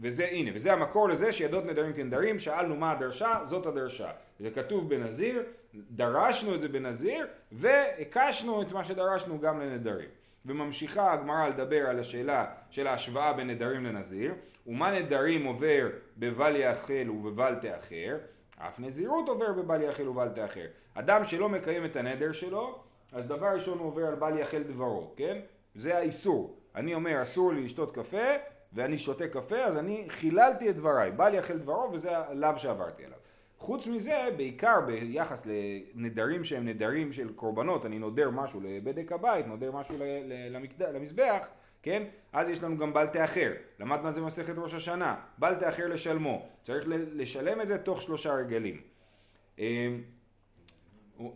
וזה, 0.00 0.28
הנה, 0.28 0.50
וזה 0.54 0.72
המקור 0.72 1.08
לזה 1.08 1.32
שידות 1.32 1.64
נדרים 1.64 1.92
כנדרים, 1.92 2.38
שאלנו 2.38 2.76
מה 2.76 2.92
הדרשה, 2.92 3.40
זאת 3.44 3.66
הדרשה. 3.66 4.10
זה 4.40 4.50
כתוב 4.50 4.88
בנזיר, 4.88 5.42
דרשנו 5.74 6.54
את 6.54 6.60
זה 6.60 6.68
בנזיר, 6.68 7.26
והקשנו 7.52 8.62
את 8.62 8.72
מה 8.72 8.84
שדרשנו 8.84 9.40
גם 9.40 9.60
לנדרים. 9.60 10.08
וממשיכה 10.46 11.12
הגמרא 11.12 11.48
לדבר 11.48 11.86
על 11.86 12.00
השאלה 12.00 12.46
של 12.70 12.86
ההשוואה 12.86 13.32
בין 13.32 13.50
נדרים 13.50 13.84
לנזיר, 13.84 14.34
ומה 14.66 15.00
נדרים 15.00 15.44
עובר 15.44 15.88
בבל 16.16 16.56
יאכל 16.56 17.10
ובבל 17.10 17.54
תאחר, 17.54 18.16
אף 18.58 18.80
נזירות 18.80 19.28
עובר 19.28 19.52
בבל 19.52 19.82
יאכל 19.82 20.08
ובל 20.08 20.28
תאחר. 20.28 20.66
אדם 20.94 21.24
שלא 21.24 21.48
מקיים 21.48 21.84
את 21.84 21.96
הנדר 21.96 22.32
שלו, 22.32 22.78
אז 23.12 23.26
דבר 23.26 23.46
ראשון 23.46 23.78
הוא 23.78 23.86
עובר 23.86 24.06
על 24.06 24.14
בל 24.14 24.38
יאכל 24.38 24.62
דברו, 24.62 25.12
כן? 25.16 25.40
זה 25.74 25.96
האיסור. 25.96 26.58
אני 26.74 26.94
אומר 26.94 27.22
אסור 27.22 27.52
לי 27.52 27.64
לשתות 27.64 27.94
קפה, 27.94 28.26
ואני 28.72 28.98
שותה 28.98 29.28
קפה, 29.28 29.56
אז 29.56 29.76
אני 29.76 30.06
חיללתי 30.08 30.70
את 30.70 30.76
דבריי. 30.76 31.10
בל 31.10 31.34
יאכל 31.34 31.58
דברו 31.58 31.92
וזה 31.92 32.18
הלאו 32.18 32.58
שעברתי 32.58 33.04
עליו. 33.04 33.17
חוץ 33.58 33.86
מזה, 33.86 34.28
בעיקר 34.36 34.80
ביחס 34.86 35.46
לנדרים 35.46 36.44
שהם 36.44 36.68
נדרים 36.68 37.12
של 37.12 37.32
קורבנות, 37.32 37.86
אני 37.86 37.98
נודר 37.98 38.30
משהו 38.30 38.60
לבדק 38.60 39.12
הבית, 39.12 39.46
נודר 39.46 39.72
משהו 39.72 39.96
למקד... 40.50 40.82
למזבח, 40.82 41.48
כן? 41.82 42.02
אז 42.32 42.48
יש 42.48 42.62
לנו 42.64 42.78
גם 42.78 42.92
בל 42.92 43.06
תאחר. 43.06 43.52
למדנו 43.80 44.06
על 44.06 44.14
זה 44.14 44.20
מסכת 44.20 44.54
ראש 44.56 44.74
השנה. 44.74 45.16
בל 45.38 45.54
תאחר 45.54 45.88
לשלמו. 45.88 46.48
צריך 46.62 46.84
לשלם 46.88 47.60
את 47.60 47.68
זה 47.68 47.78
תוך 47.78 48.02
שלושה 48.02 48.34
רגלים. 48.34 48.80
אמ, 49.58 50.02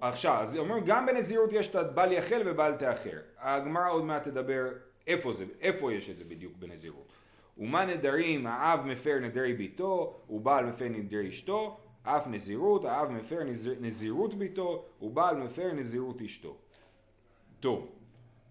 עכשיו, 0.01 0.39
אז 0.41 0.57
אומרים 0.57 0.85
גם 0.85 1.07
בנזירות 1.07 1.53
יש 1.53 1.77
את 1.77 1.95
בל 1.95 2.13
יחל 2.13 2.43
ובל 2.47 2.73
תאחר. 2.79 3.19
הגמרא 3.39 3.91
עוד 3.91 4.05
מעט 4.05 4.25
תדבר 4.25 4.69
איפה 5.07 5.33
זה, 5.33 5.45
איפה 5.61 5.93
יש 5.93 6.11
את 6.11 6.17
זה 6.17 6.25
בדיוק 6.25 6.53
בנזירות. 6.59 7.13
ומה 7.59 7.85
נדרים 7.85 8.47
האב 8.47 8.87
מפר 8.87 9.19
נדרי 9.21 9.53
ביתו, 9.53 10.21
ובעל 10.31 10.67
מפר 10.67 10.89
נדרי 10.89 11.29
אשתו, 11.29 11.82
אף 12.03 12.27
נזירות, 12.27 12.85
האב 12.85 13.11
מפר 13.11 13.41
נזירות 13.81 14.35
ביתו, 14.35 14.85
ובעל 15.03 15.37
מפר 15.37 15.73
נזירות 15.73 16.23
אשתו. 16.23 16.57
טוב, 17.61 17.89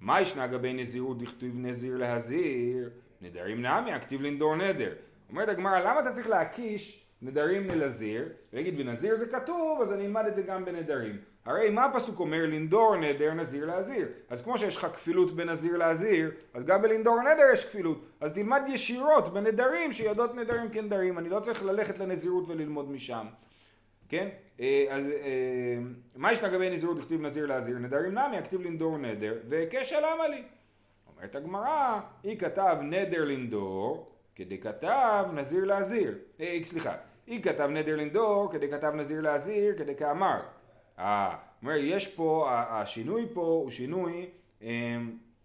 מה 0.02 0.22
ישנה 0.22 0.48
גבי 0.48 0.74
נזירות 0.74 1.18
דכתיב 1.18 1.54
נזיר 1.58 1.98
להזיר? 1.98 2.90
נדרים 3.22 3.62
נמי, 3.62 3.94
הכתיב 3.94 4.22
לנדור 4.22 4.56
נדר. 4.56 4.94
אומרת 5.30 5.50
הגמרא, 5.50 5.80
למה 5.80 6.00
אתה 6.00 6.12
צריך 6.12 6.28
להקיש 6.28 7.08
נדרים 7.22 7.68
ללזיר? 7.68 8.30
ולהגיד 8.54 8.78
בנזיר 8.78 9.16
זה 9.16 9.28
כתוב, 9.28 9.82
אז 9.82 9.94
אני 9.94 10.06
אלמד 10.06 10.26
את 10.28 10.36
זה 10.36 10.42
גם 10.42 10.66
בנדרים. 10.66 11.18
הרי 11.46 11.70
מה 11.70 11.86
הפסוק 11.86 12.20
אומר 12.20 12.46
לנדור 12.46 12.96
נדר 12.96 13.34
נזיר 13.34 13.66
להזיר? 13.66 14.08
אז 14.30 14.44
כמו 14.44 14.58
שיש 14.58 14.78
לך 14.78 14.86
כפילות 14.86 15.36
בין 15.36 15.50
נזיר 15.50 15.78
להזיר, 15.78 16.32
אז 16.54 16.66
גם 16.66 16.82
בלנדור 16.82 17.22
נדר 17.22 17.44
יש 17.54 17.66
כפילות. 17.66 18.06
אז 18.20 18.34
תלמד 18.34 18.62
ישירות 18.68 19.34
בנדרים 19.34 19.94
שיודעות 19.94 20.36
נדרים 20.36 20.70
כנדרים, 20.70 21.18
אני 21.18 21.30
לא 21.30 21.40
צריך 21.40 21.64
ללכת 21.64 22.00
לנזירות 22.00 22.44
וללמוד 22.48 22.92
משם. 22.92 23.28
כן? 24.10 24.30
אה, 24.60 24.86
אז 24.90 25.08
אה, 25.08 25.78
מה 26.16 26.32
יש 26.32 26.44
לגבי 26.44 26.70
נזירות 26.70 26.98
לכתיב 26.98 27.22
נזיר 27.22 27.46
להזיר? 27.46 27.78
נדרים 27.78 28.12
נמי, 28.12 28.38
הכתיב 28.38 28.62
לנדור 28.62 28.98
נדר, 28.98 29.34
והיקש 29.50 29.94
למה 29.94 30.28
לי? 30.28 30.44
אומרת 31.16 31.36
הגמרא, 31.36 32.00
היא 32.24 32.40
כתב 32.40 32.78
נדר 32.82 33.26
לנדור, 33.26 34.12
כדי 34.36 34.58
כתב 34.58 35.26
נזיר 35.34 35.66
להזיר. 35.66 36.18
אה, 36.40 36.60
סליחה, 36.64 36.94
היא 37.28 37.44
כתב 37.44 37.70
נדר 37.70 37.96
לנדור, 37.96 38.52
כדי 38.52 38.72
כתב 38.72 38.92
נזיר 38.96 39.22
להזיר, 39.22 39.78
כדי 39.78 39.96
כאמר. 39.96 40.40
אה, 41.02 41.36
אומר, 41.62 41.76
יש 41.76 42.16
פה, 42.16 42.48
השינוי 42.52 43.28
פה 43.34 43.42
הוא 43.42 43.72
שינוי, 43.72 44.30
אה, 44.62 44.98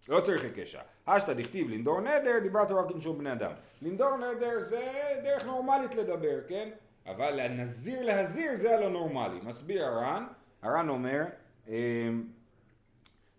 לא 0.09 0.21
צריך 0.21 0.45
הקשה. 0.45 0.81
אשתא 1.05 1.33
דכתיב 1.33 1.69
לנדור 1.69 2.01
נדר, 2.01 2.39
דיברת 2.43 2.71
רק 2.71 2.91
עם 2.91 3.01
שום 3.01 3.17
בני 3.17 3.31
אדם. 3.31 3.51
לנדור 3.81 4.17
נדר 4.17 4.59
זה 4.59 4.81
דרך 5.23 5.45
נורמלית 5.45 5.95
לדבר, 5.95 6.39
כן? 6.47 6.69
אבל 7.05 7.41
לנזיר 7.41 8.01
להזיר 8.05 8.55
זה 8.55 8.75
הלא 8.75 8.89
נורמלי. 8.89 9.39
מסביר 9.43 9.85
הר"ן, 9.85 10.25
הר"ן 10.61 10.89
אומר, 10.89 11.23
אה, 11.67 12.09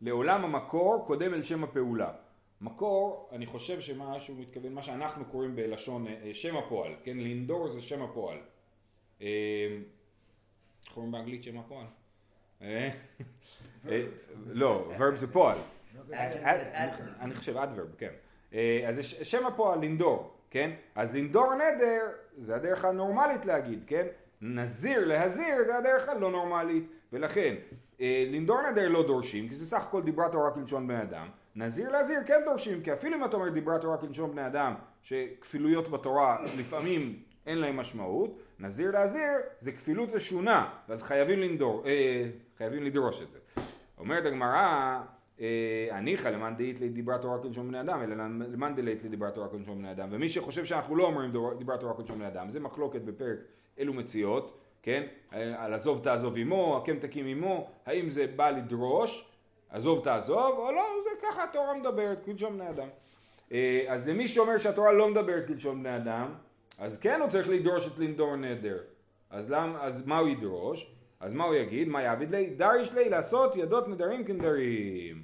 לעולם 0.01 0.45
המקור 0.45 1.05
קודם 1.07 1.35
אל 1.35 1.43
שם 1.43 1.65
הפעולה. 1.65 2.13
מקור, 2.61 3.29
אני 3.33 3.47
חושב 3.47 3.81
שמה 3.81 4.21
שהוא 4.21 4.37
מתכוון, 4.41 4.73
מה 4.73 4.83
שאנחנו 4.83 5.25
קוראים 5.25 5.57
בלשון 5.57 6.07
אה, 6.07 6.31
שם 6.35 6.57
הפועל, 6.57 6.93
כן? 7.05 7.17
לנדור 7.17 7.69
זה 7.69 7.81
שם 7.83 8.03
הפועל. 8.03 8.39
איך 9.21 9.29
קוראים 10.95 11.13
באנגלית 11.13 11.43
שם 11.43 11.59
הפועל? 11.59 11.87
אה? 12.63 12.91
אה, 13.89 14.03
לא, 14.47 14.89
verb 14.99 15.17
זה 15.17 15.33
פועל. 15.33 15.59
אני 17.21 17.35
חושב 17.35 17.57
adverb, 17.57 17.99
כן. 17.99 18.11
אה, 18.55 18.85
אז 18.89 19.01
שם 19.05 19.47
הפועל 19.47 19.85
לנדור, 19.85 20.35
כן? 20.51 20.71
אז 20.95 21.15
לנדור 21.15 21.55
נדר 21.55 22.01
זה 22.37 22.57
הדרך 22.57 22.85
הנורמלית 22.85 23.47
להגיד, 23.47 23.85
כן? 23.87 24.07
נזיר 24.41 25.07
להזיר 25.07 25.65
זה 25.67 25.79
הדרך 25.79 26.09
הלא 26.09 26.31
נורמלית, 26.31 26.85
ולכן 27.13 27.55
לנדור 28.01 28.71
נדר 28.71 28.89
לא 28.89 29.07
דורשים, 29.07 29.49
כי 29.49 29.55
זה 29.55 29.67
סך 29.67 29.83
הכל 29.83 30.03
דיברת 30.03 30.33
תורה 30.33 30.51
כלשון 30.51 30.87
בני 30.87 31.03
אדם. 31.03 31.29
נזיר 31.57 31.91
להזיר 31.91 32.19
כן 32.27 32.41
דורשים, 32.45 32.83
כי 32.83 32.93
אפילו 32.93 33.17
אם 33.17 33.25
אתה 33.25 33.37
אומר 33.37 33.49
דיברת 33.49 33.81
תורה 33.81 33.97
כלשון 33.99 34.33
בני 34.33 34.47
אדם, 34.47 34.75
שכפילויות 35.03 35.89
בתורה 35.89 36.39
לפעמים 36.59 37.23
אין 37.47 37.59
להם 37.59 37.77
משמעות, 37.77 38.39
נזיר 38.59 38.91
להזיר 38.91 39.31
זה 39.61 39.73
כפילות 39.73 40.09
ושונה, 40.13 40.71
ואז 40.89 41.03
חייבים 41.03 41.39
לנדור, 41.39 41.87
אה, 41.87 42.29
חייבים 42.59 42.83
לדרוש 42.83 43.23
את 43.23 43.31
זה. 43.31 43.39
אומרת 43.99 44.25
הגמרא, 44.25 45.01
אה, 45.41 45.89
הניחא 45.91 46.29
למאן 46.29 46.57
דאית 46.57 46.83
דיברת 46.83 47.23
תורה 47.23 47.39
כלשון 47.43 47.69
בני 47.69 47.81
אדם, 47.81 48.03
אלא 48.03 48.17
למאן 48.53 48.75
דלית 48.75 49.05
דיברת 49.05 49.35
תורה 49.35 49.49
כלשון 49.49 49.79
בני 49.79 49.91
אדם. 49.91 50.09
ומי 50.11 50.29
שחושב 50.29 50.65
שאנחנו 50.65 50.97
לא 50.97 51.05
אומרים 51.05 51.33
דיברת 51.59 51.81
תורה 51.81 51.95
כלשון 51.95 52.19
בני 52.19 52.29
אדם, 52.29 52.51
זה 52.51 52.61
מחלוקת 52.61 53.01
בפרק 53.01 53.39
אלו 53.79 53.93
מציאות, 53.93 54.59
כן? 54.83 55.07
אה, 55.33 55.65
על 55.65 55.75
עזוב 55.75 56.05
תעזוב 56.05 56.37
עמו, 56.37 56.77
הקם 56.77 56.99
תקים 56.99 57.27
עמו, 57.27 57.71
האם 57.87 58.11
זה 58.11 58.27
בא 58.37 58.51
לדרוש, 58.51 59.29
עזוב 59.71 60.05
תעזוב, 60.05 60.59
או 60.59 60.73
לא, 60.73 60.83
זה 61.05 61.27
ככה 61.27 61.45
התורה 61.45 61.75
מדברת, 61.75 62.25
כלשון 62.25 62.55
בני 62.59 62.71
אדם. 62.71 62.89
אה, 63.53 63.85
אז 63.89 64.09
למי 64.09 64.29
שאומר 64.29 64.59
שהתורה 64.59 64.93
לא 64.93 65.11
מדברת 65.11 65.47
כלשון 65.47 65.81
בני 65.83 65.97
אדם, 65.97 66.35
אז 66.79 67.01
כן 67.01 67.21
הוא 67.21 67.31
צריך 67.31 67.49
לדרוש 67.49 67.87
את 67.87 67.99
לנדור 67.99 68.37
נדר. 68.37 68.79
אז, 69.31 69.51
למ, 69.51 69.77
אז 69.81 70.07
מה 70.07 70.19
הוא 70.19 70.29
ידרוש? 70.29 70.98
אז 71.21 71.35
מה 71.35 71.45
הוא 71.45 71.55
יגיד? 71.55 71.89
מה 71.89 72.03
יעביד 72.03 72.31
לי? 72.31 72.51
דריש 72.51 72.93
לי 72.93 73.09
לעשות 73.09 73.57
ידות 73.57 73.89
נדרים 73.89 74.25
כנדרים. 74.25 75.23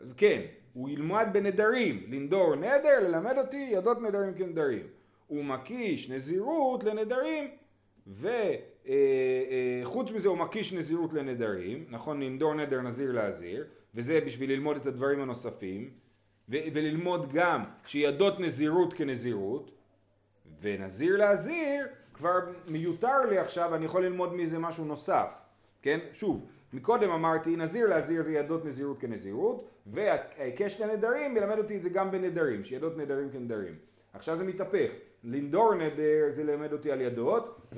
אז 0.00 0.14
כן, 0.14 0.40
הוא 0.72 0.88
ילמד 0.88 1.26
בנדרים, 1.32 2.06
לנדור 2.08 2.54
נדר, 2.54 3.00
ללמד 3.02 3.38
אותי 3.38 3.70
ידות 3.72 4.02
נדרים 4.02 4.34
כנדרים. 4.34 4.86
הוא 5.26 5.44
מקיש 5.44 6.10
נזירות 6.10 6.84
לנדרים, 6.84 7.50
וחוץ 8.06 8.28
אה, 8.88 10.12
אה, 10.12 10.16
מזה 10.16 10.28
הוא 10.28 10.38
מקיש 10.38 10.72
נזירות 10.72 11.12
לנדרים, 11.12 11.84
נכון? 11.90 12.22
לנדור 12.22 12.54
נדר 12.54 12.80
נזיר 12.80 13.12
להזיר, 13.12 13.64
וזה 13.94 14.20
בשביל 14.26 14.50
ללמוד 14.50 14.76
את 14.76 14.86
הדברים 14.86 15.20
הנוספים, 15.20 15.90
וללמוד 16.48 17.32
גם 17.32 17.62
שידות 17.86 18.40
נזירות 18.40 18.94
כנזירות, 18.94 19.70
ונזיר 20.60 21.16
להזיר 21.16 21.86
כבר 22.14 22.38
מיותר 22.68 23.26
לי 23.30 23.38
עכשיו, 23.38 23.74
אני 23.74 23.84
יכול 23.84 24.04
ללמוד 24.04 24.34
מזה 24.34 24.58
משהו 24.58 24.84
נוסף, 24.84 25.34
כן? 25.82 25.98
שוב, 26.12 26.46
מקודם 26.72 27.10
אמרתי 27.10 27.56
נזיר 27.56 27.86
להזיר 27.86 28.22
זה 28.22 28.32
ידות 28.32 28.64
נזירות 28.64 29.00
כנזירות, 29.00 29.68
וההיקש 29.86 30.80
לנדרים 30.80 31.34
מלמד 31.34 31.58
אותי 31.58 31.76
את 31.76 31.82
זה 31.82 31.90
גם 31.90 32.10
בנדרים, 32.10 32.64
שידות 32.64 32.98
נדרים 32.98 33.30
כנדרים. 33.30 33.74
עכשיו 34.12 34.36
זה 34.36 34.44
מתהפך, 34.44 34.90
לנדור 35.24 35.74
נדר 35.74 36.30
זה 36.30 36.44
ללמד 36.44 36.72
אותי 36.72 36.92
על 36.92 37.00
ידות, 37.00 37.72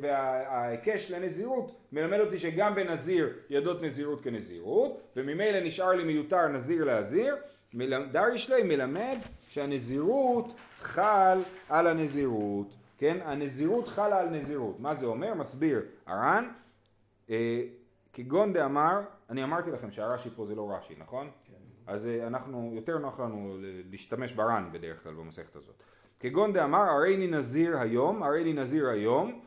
וההיקש 0.00 1.10
לנזירות 1.10 1.76
מלמד 1.92 2.20
אותי 2.20 2.38
שגם 2.38 2.74
בנזיר 2.74 3.32
ידות 3.50 3.82
נזירות 3.82 4.20
כנזירות, 4.20 5.00
וממילא 5.16 5.60
נשאר 5.60 5.90
לי 5.90 6.04
מיותר 6.04 6.48
נזיר 6.48 6.84
להזיר, 6.84 7.36
דריש 8.12 8.50
לי 8.50 8.62
מלמד 8.62 9.16
שהנזירות 9.54 10.54
חל 10.78 11.38
על 11.68 11.86
הנזירות, 11.86 12.74
כן? 12.98 13.18
הנזירות 13.24 13.88
חלה 13.88 14.20
על 14.20 14.28
נזירות. 14.28 14.80
מה 14.80 14.94
זה 14.94 15.06
אומר? 15.06 15.34
מסביר 15.34 15.82
הר"ן, 16.06 16.48
אה, 17.30 17.62
כגון 18.12 18.52
דאמר, 18.52 19.00
אני 19.30 19.44
אמרתי 19.44 19.70
לכם 19.70 19.90
שהרש"י 19.90 20.30
פה 20.36 20.46
זה 20.46 20.54
לא 20.54 20.70
רש"י, 20.70 20.94
נכון? 20.98 21.30
כן. 21.44 21.52
אז 21.86 22.06
אה, 22.06 22.26
אנחנו, 22.26 22.70
יותר 22.74 22.98
נוח 22.98 23.20
לנו 23.20 23.56
להשתמש 23.90 24.32
בר"ן 24.32 24.68
בדרך 24.72 25.02
כלל 25.02 25.14
במסכת 25.14 25.56
הזאת. 25.56 25.74
כגון 26.20 26.52
דאמר, 26.52 26.82
הרי 26.82 27.16
אני 27.16 27.26
נזיר 27.26 27.78
היום, 27.78 28.22
הרי 28.22 28.42
אני 28.42 28.52
נזיר 28.52 28.88
היום, 28.88 29.40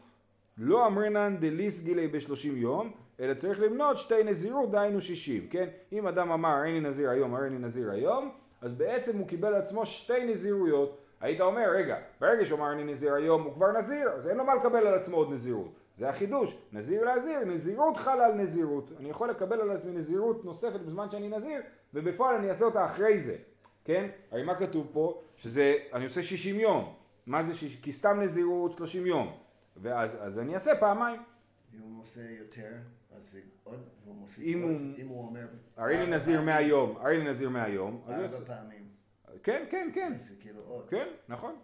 לא 0.58 0.88
אמרינן 0.88 1.38
דליס 1.40 1.84
גילי 1.84 2.08
בשלושים 2.08 2.58
יום, 2.58 2.92
אלא 3.20 3.34
צריך 3.34 3.60
למנות 3.60 3.98
שתי 3.98 4.24
נזירות, 4.24 4.72
דהיינו 4.72 5.02
שישים, 5.02 5.48
כן? 5.48 5.68
אם 5.92 6.08
אדם 6.08 6.32
אמר, 6.32 6.50
הרי 6.50 6.70
אני 6.70 6.80
נזיר 6.80 7.10
היום, 7.10 7.36
הרי 7.36 7.48
אני 7.48 7.58
נזיר 7.58 7.92
היום, 7.92 8.32
אז 8.62 8.74
בעצם 8.74 9.18
הוא 9.18 9.28
קיבל 9.28 9.48
על 9.48 9.62
עצמו 9.62 9.86
שתי 9.86 10.26
נזירויות. 10.26 10.98
היית 11.22 11.42
אומר, 11.42 11.70
רגע, 11.76 11.98
ברגע 12.20 12.46
שהוא 12.46 12.60
אמר 12.60 12.72
אני 12.72 12.84
נזיר 12.84 13.14
היום 13.14 13.44
הוא 13.44 13.54
כבר 13.54 13.72
נזיר, 13.72 14.10
אז 14.10 14.28
אין 14.28 14.38
לו 14.38 14.44
מה 14.46 14.56
לקבל 14.56 14.88
על 14.88 14.94
עצמו 14.94 15.18
עוד 15.18 15.32
נזירות. 15.32 15.72
זה 15.98 16.10
החידוש, 16.10 16.58
נזיר 16.74 17.06
להזיר, 17.06 17.40
נזירות 17.46 17.98
חלה 17.98 18.26
על 18.26 18.34
נזירות. 18.34 18.92
אני 19.00 19.10
יכול 19.10 19.30
לקבל 19.30 19.62
על 19.62 19.72
עצמי 19.72 19.92
נזירות 19.92 20.46
נוספת 20.46 20.80
בזמן 20.80 21.10
שאני 21.10 21.30
נזיר, 21.30 21.62
ובפועל 21.94 22.36
אני 22.36 22.50
אעשה 22.50 22.66
אותה 22.66 22.86
אחרי 22.86 23.20
זה, 23.20 23.36
כן? 23.86 24.10
הרי 24.32 24.44
מה 24.44 24.56
כתוב 24.56 24.90
פה? 24.94 25.22
שזה, 25.38 25.76
אני 25.94 26.06
עושה 26.06 26.24
60 26.24 26.60
יום. 26.60 26.94
מה 27.26 27.44
זה 27.44 27.54
60? 27.54 27.82
כי 27.82 27.92
סתם 27.92 28.20
נזירות 28.22 28.74
30 28.74 29.06
יום. 29.06 29.38
ואז 29.82 30.18
אז 30.20 30.40
אני 30.40 30.54
אעשה 30.54 30.76
פעמיים. 30.80 31.22
אם 31.74 31.80
הוא 31.80 32.02
עושה 32.02 32.22
יותר, 32.40 32.74
אז 33.18 33.32
זה 33.32 33.40
עוד, 33.64 33.80
והוא 34.04 34.16
מוסיף 34.16 34.44
אם 34.46 34.62
עוד. 34.64 34.72
הוא- 34.72 34.82
אם 34.98 35.08
הוא 35.08 35.28
אומר... 35.28 35.48
הרי 35.78 35.98
לי 35.98 36.12
נזיר 36.12 36.42
מהיום, 36.42 36.98
הרי 37.02 37.18
לי 37.18 37.30
נזיר 37.30 37.50
מהיום. 37.50 38.02
ארבע 38.10 38.28
פעמים. 38.48 38.88
כן, 39.44 39.66
כן, 39.72 39.90
כן. 39.94 40.14
זה 40.18 40.34
כאילו 40.40 40.62
עוד. 40.62 40.90
כן, 40.90 41.08
נכון. 41.30 41.56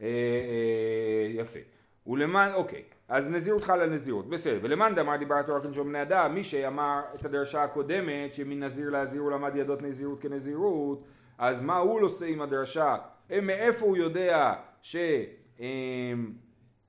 אה, 0.00 0.06
אה, 0.06 1.26
יפה. 1.30 1.58
ולמען, 2.06 2.54
אוקיי, 2.54 2.82
אז 3.08 3.30
נזירות 3.30 3.62
חלה 3.64 3.82
על 3.82 3.90
נזירות, 3.90 4.28
בסדר. 4.28 4.58
ולמאן 4.62 4.94
דאמר 4.94 5.16
דיברת 5.16 5.48
רק 5.48 5.64
עם 5.64 5.72
בני 5.72 6.02
אדם, 6.02 6.34
מי 6.34 6.44
שאמר 6.44 7.00
את 7.14 7.24
הדרשה 7.24 7.62
הקודמת, 7.62 8.34
שמנזיר 8.34 8.90
להזיר 8.90 9.20
הוא 9.20 9.30
למד 9.30 9.56
ידות 9.56 9.82
נזירות 9.82 10.20
כנזירות, 10.22 11.04
אז 11.38 11.62
מה 11.62 11.76
הוא 11.76 12.00
עושה 12.00 12.26
עם 12.26 12.40
הדרשה? 12.42 12.96
אה, 13.30 13.40
מאיפה 13.40 13.84
הוא 13.86 13.96
יודע 13.96 14.54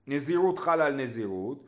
שנזירות 0.07 0.59
חלה 0.59 0.85
על 0.85 0.95
נזירות? 0.95 1.65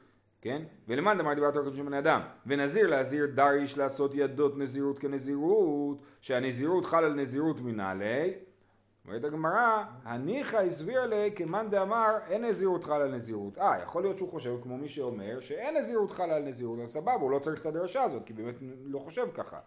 כן? 0.47 0.61
ולמאן 0.87 1.17
דאמר 1.17 1.33
דיברת 1.33 1.55
עם 1.77 1.85
בני 1.85 1.99
אדם, 1.99 2.21
ונזיר 2.45 2.87
להזיר 2.87 3.25
דריש 3.25 3.77
לעשות 3.77 4.11
ידות 4.13 4.57
נזירות 4.57 4.99
כנזירות, 4.99 5.97
שהנזירות 6.21 6.85
חלה 6.85 7.07
על 7.07 7.13
נזירות 7.13 7.61
מנהלי, 7.61 8.33
אומרת 9.05 9.23
הגמרא, 9.23 9.83
הניחא 10.03 10.57
הסביר 10.57 11.05
לי 11.05 11.31
כמאן 11.35 11.69
דאמר 11.69 12.17
אין 12.29 12.45
נזירות 12.45 12.83
חלה 12.83 13.03
על 13.03 13.15
נזירות. 13.15 13.57
אה, 13.57 13.79
יכול 13.83 14.03
להיות 14.03 14.17
שהוא 14.17 14.29
חושב 14.29 14.55
כמו 14.63 14.77
מי 14.77 14.89
שאומר 14.89 15.39
שאין 15.39 15.77
נזירות 15.77 16.11
חלה 16.11 16.35
על 16.35 16.43
נזירות, 16.43 16.79
אז 16.79 16.89
סבבה, 16.89 17.13
הוא 17.13 17.31
לא 17.31 17.39
צריך 17.39 17.61
את 17.61 17.65
הדרשה 17.65 18.03
הזאת, 18.03 18.23
כי 18.25 18.33
באמת 18.33 18.55
לא 18.85 18.99
חושב 18.99 19.27
ככה. 19.33 19.59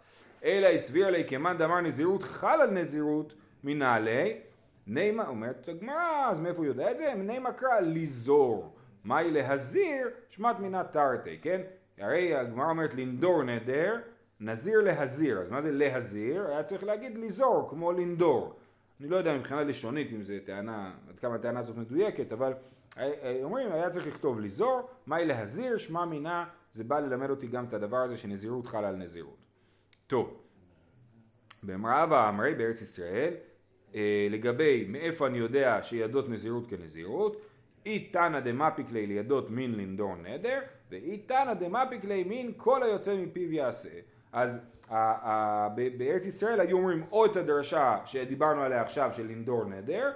אלא 0.44 0.66
הסביר 0.66 1.10
לי 1.10 1.25
כמאן 1.28 1.58
דאמר 1.58 1.80
נזירות 1.80 2.22
חל 2.22 2.60
על 2.60 2.70
נזירות 2.70 3.34
מנעלי, 3.64 4.40
נימה, 4.87 5.28
אומרת 5.28 5.68
הגמרא, 5.68 6.28
אז 6.30 6.40
מאיפה 6.40 6.58
הוא 6.58 6.66
יודע 6.66 6.90
את 6.90 6.99
זה? 6.99 7.14
נימה 7.16 7.52
קרא 7.52 7.80
ליזור. 7.80 8.72
מהי 9.04 9.30
להזיר? 9.30 10.09
שמת 10.28 10.59
מינה 10.59 10.85
תרתי, 10.85 11.38
כן? 11.42 11.61
הרי 11.99 12.35
הגמרא 12.35 12.71
אומרת 12.71 12.95
לנדור 12.95 13.42
נדר, 13.42 13.97
נזיר 14.40 14.80
להזיר. 14.80 15.40
אז 15.40 15.50
מה 15.50 15.62
זה 15.62 15.73
להזיר? 15.73 16.47
היה 16.47 16.62
צריך 16.62 16.85
להגיד 16.85 17.19
ליזור, 17.19 17.66
כמו 17.71 17.92
לנדור. 17.92 18.61
אני 19.00 19.09
לא 19.09 19.16
יודע 19.16 19.38
מבחינה 19.38 19.62
לשונית 19.62 20.12
אם 20.12 20.23
זו 20.23 20.35
טענה, 20.45 20.92
עד 21.09 21.19
כמה 21.19 21.35
הטענה 21.35 21.59
הזאת 21.61 21.76
מדויקת, 21.76 22.33
אבל 22.33 22.52
אה, 22.99 23.12
אה, 23.23 23.40
אומרים 23.42 23.73
היה 23.73 23.90
צריך 23.90 24.07
לכתוב 24.07 24.40
ליזור, 24.40 24.88
מהי 25.07 25.26
להזיר, 25.26 25.78
שמע 25.78 26.04
מינה, 26.04 26.45
זה 26.73 26.85
בא 26.85 27.00
ללמד 27.00 27.30
אותי 27.30 27.47
גם 27.47 27.64
את 27.64 27.75
הדבר 27.75 27.97
הזה 27.97 28.16
שנזירות 28.16 28.66
חלה 28.66 28.88
על 28.88 28.97
נזירות. 28.97 29.47
טוב, 30.07 30.40
במראה 31.62 32.07
ואמרי 32.11 32.54
בארץ 32.54 32.83
ישראל, 32.83 33.35
אה, 33.95 34.26
לגבי 34.30 34.87
מאיפה 34.88 35.26
אני 35.26 35.38
יודע 35.38 35.80
שידות 35.83 36.28
נזירות 36.28 36.66
כנזירות, 36.71 37.37
אי 37.87 37.99
תנא 37.99 38.40
דמפיק 38.40 38.87
לי 38.90 39.06
לידות 39.06 39.50
מין 39.50 39.72
לנדור 39.72 40.16
נדר, 40.16 40.60
ואי 40.90 41.18
תנא 41.18 41.54
דמפיק 41.54 42.04
לי 42.04 42.25
מין 42.25 42.52
כל 42.56 42.82
היוצא 42.82 43.16
מפיו 43.16 43.52
יעשה. 43.52 43.88
אז 44.32 44.60
בארץ 45.99 46.26
ישראל 46.26 46.60
היו 46.60 46.76
אומרים 46.76 47.04
או 47.12 47.26
את 47.26 47.37
הדרשה 47.37 47.99
שדיברנו 48.06 48.62
עליה 48.62 48.82
עכשיו 48.82 49.10
של 49.16 49.26
לנדור 49.26 49.64
נדר, 49.64 50.12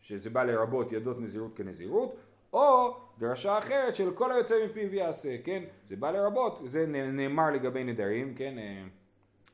שזה 0.00 0.30
בא 0.30 0.44
לרבות 0.44 0.92
ידות 0.92 1.20
נזירות 1.20 1.56
כנזירות, 1.56 2.16
או 2.52 2.96
דרשה 3.18 3.58
אחרת 3.58 3.96
של 3.96 4.10
כל 4.14 4.32
היוצא 4.32 4.54
מפיו 4.64 4.94
יעשה, 4.94 5.36
כן? 5.44 5.62
זה 5.88 5.96
בא 5.96 6.10
לרבות, 6.10 6.60
זה 6.66 6.86
נאמר 6.86 7.50
לגבי 7.50 7.84
נדרים, 7.84 8.34
כן? 8.34 8.58
אה, 8.58 8.84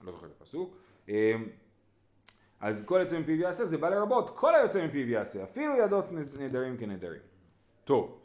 לא 0.04 0.12
זוכר 0.12 0.26
את 0.26 0.32
הפסוק. 0.40 0.76
אה, 1.08 1.34
אז 2.60 2.84
כל 2.84 2.98
היוצא 2.98 3.18
מפיו 3.18 3.36
יעשה 3.36 3.64
זה 3.64 3.78
בא 3.78 3.88
לרבות 3.88 4.30
כל 4.30 4.54
היוצא 4.54 4.86
מפיו 4.86 5.08
יעשה, 5.08 5.44
אפילו 5.44 5.76
ידות 5.76 6.04
נדרים 6.38 6.76
כנדרים. 6.76 7.29
טוב, 7.90 8.18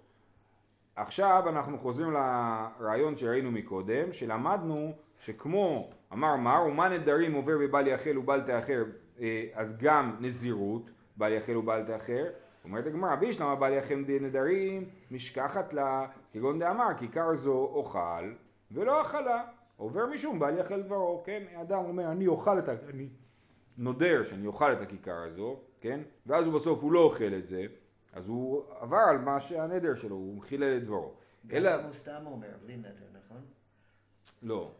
עכשיו 0.95 1.43
אנחנו 1.50 1.77
חוזרים 1.77 2.12
לרעיון 2.12 3.17
שראינו 3.17 3.51
מקודם, 3.51 4.13
שלמדנו 4.13 4.93
שכמו 5.19 5.89
אמר 6.13 6.36
מר, 6.36 6.63
ומה 6.67 6.89
נדרים 6.89 7.34
עובר 7.34 7.57
בבל 7.57 7.88
יחל 7.88 8.17
ובל 8.17 8.41
תאחר, 8.41 8.84
אה, 9.19 9.45
אז 9.53 9.77
גם 9.77 10.15
נזירות, 10.19 10.89
בל 11.17 11.31
יחל 11.31 11.57
ובל 11.57 11.84
תאחר. 11.88 12.25
אומרת 12.63 12.86
הגמרא, 12.86 13.15
בישלמה 13.15 13.55
בל 13.55 13.74
יחל 13.74 13.95
נדרים, 14.07 14.89
משכחת 15.12 15.74
לה, 15.74 16.07
כגון 16.34 16.60
דאמר, 16.60 16.89
כיכר 17.00 17.36
זו 17.36 17.69
אוכל 17.74 18.34
ולא 18.72 19.01
אכלה. 19.01 19.43
עובר 19.77 20.05
משום 20.05 20.39
בל 20.39 20.57
יחל 20.60 20.81
דברו, 20.81 21.24
כן? 21.25 21.43
אדם 21.62 21.79
אומר, 21.86 22.12
אני 22.12 22.27
אוכל 22.27 22.60
את 22.60 22.69
ה... 22.69 22.74
אני 22.89 23.10
נודר 23.77 24.24
שאני 24.24 24.48
אוכל 24.48 24.74
את 24.74 24.81
הכיכר 24.81 25.24
הזו, 25.25 25.60
כן? 25.81 26.00
ואז 26.25 26.45
הוא 26.45 26.53
בסוף 26.53 26.84
הוא 26.84 26.91
לא 26.91 27.00
אוכל 27.00 27.34
את 27.38 27.48
זה, 27.48 27.65
אז 28.15 28.27
הוא 28.27 28.63
עבר 28.79 28.98
על 29.10 29.17
מה 29.17 29.39
שהנדר 29.39 29.95
שלו, 29.95 30.15
הוא 30.15 30.41
חילל 30.41 30.77
את 30.77 30.84
דברו. 30.84 31.13
אלא... 31.51 31.74
הוא 31.74 31.93
סתם 31.93 32.22
אומר, 32.25 32.48
בלי 32.63 32.77
נדר, 32.77 32.89
נכון? 33.25 33.41
לא. 34.43 34.72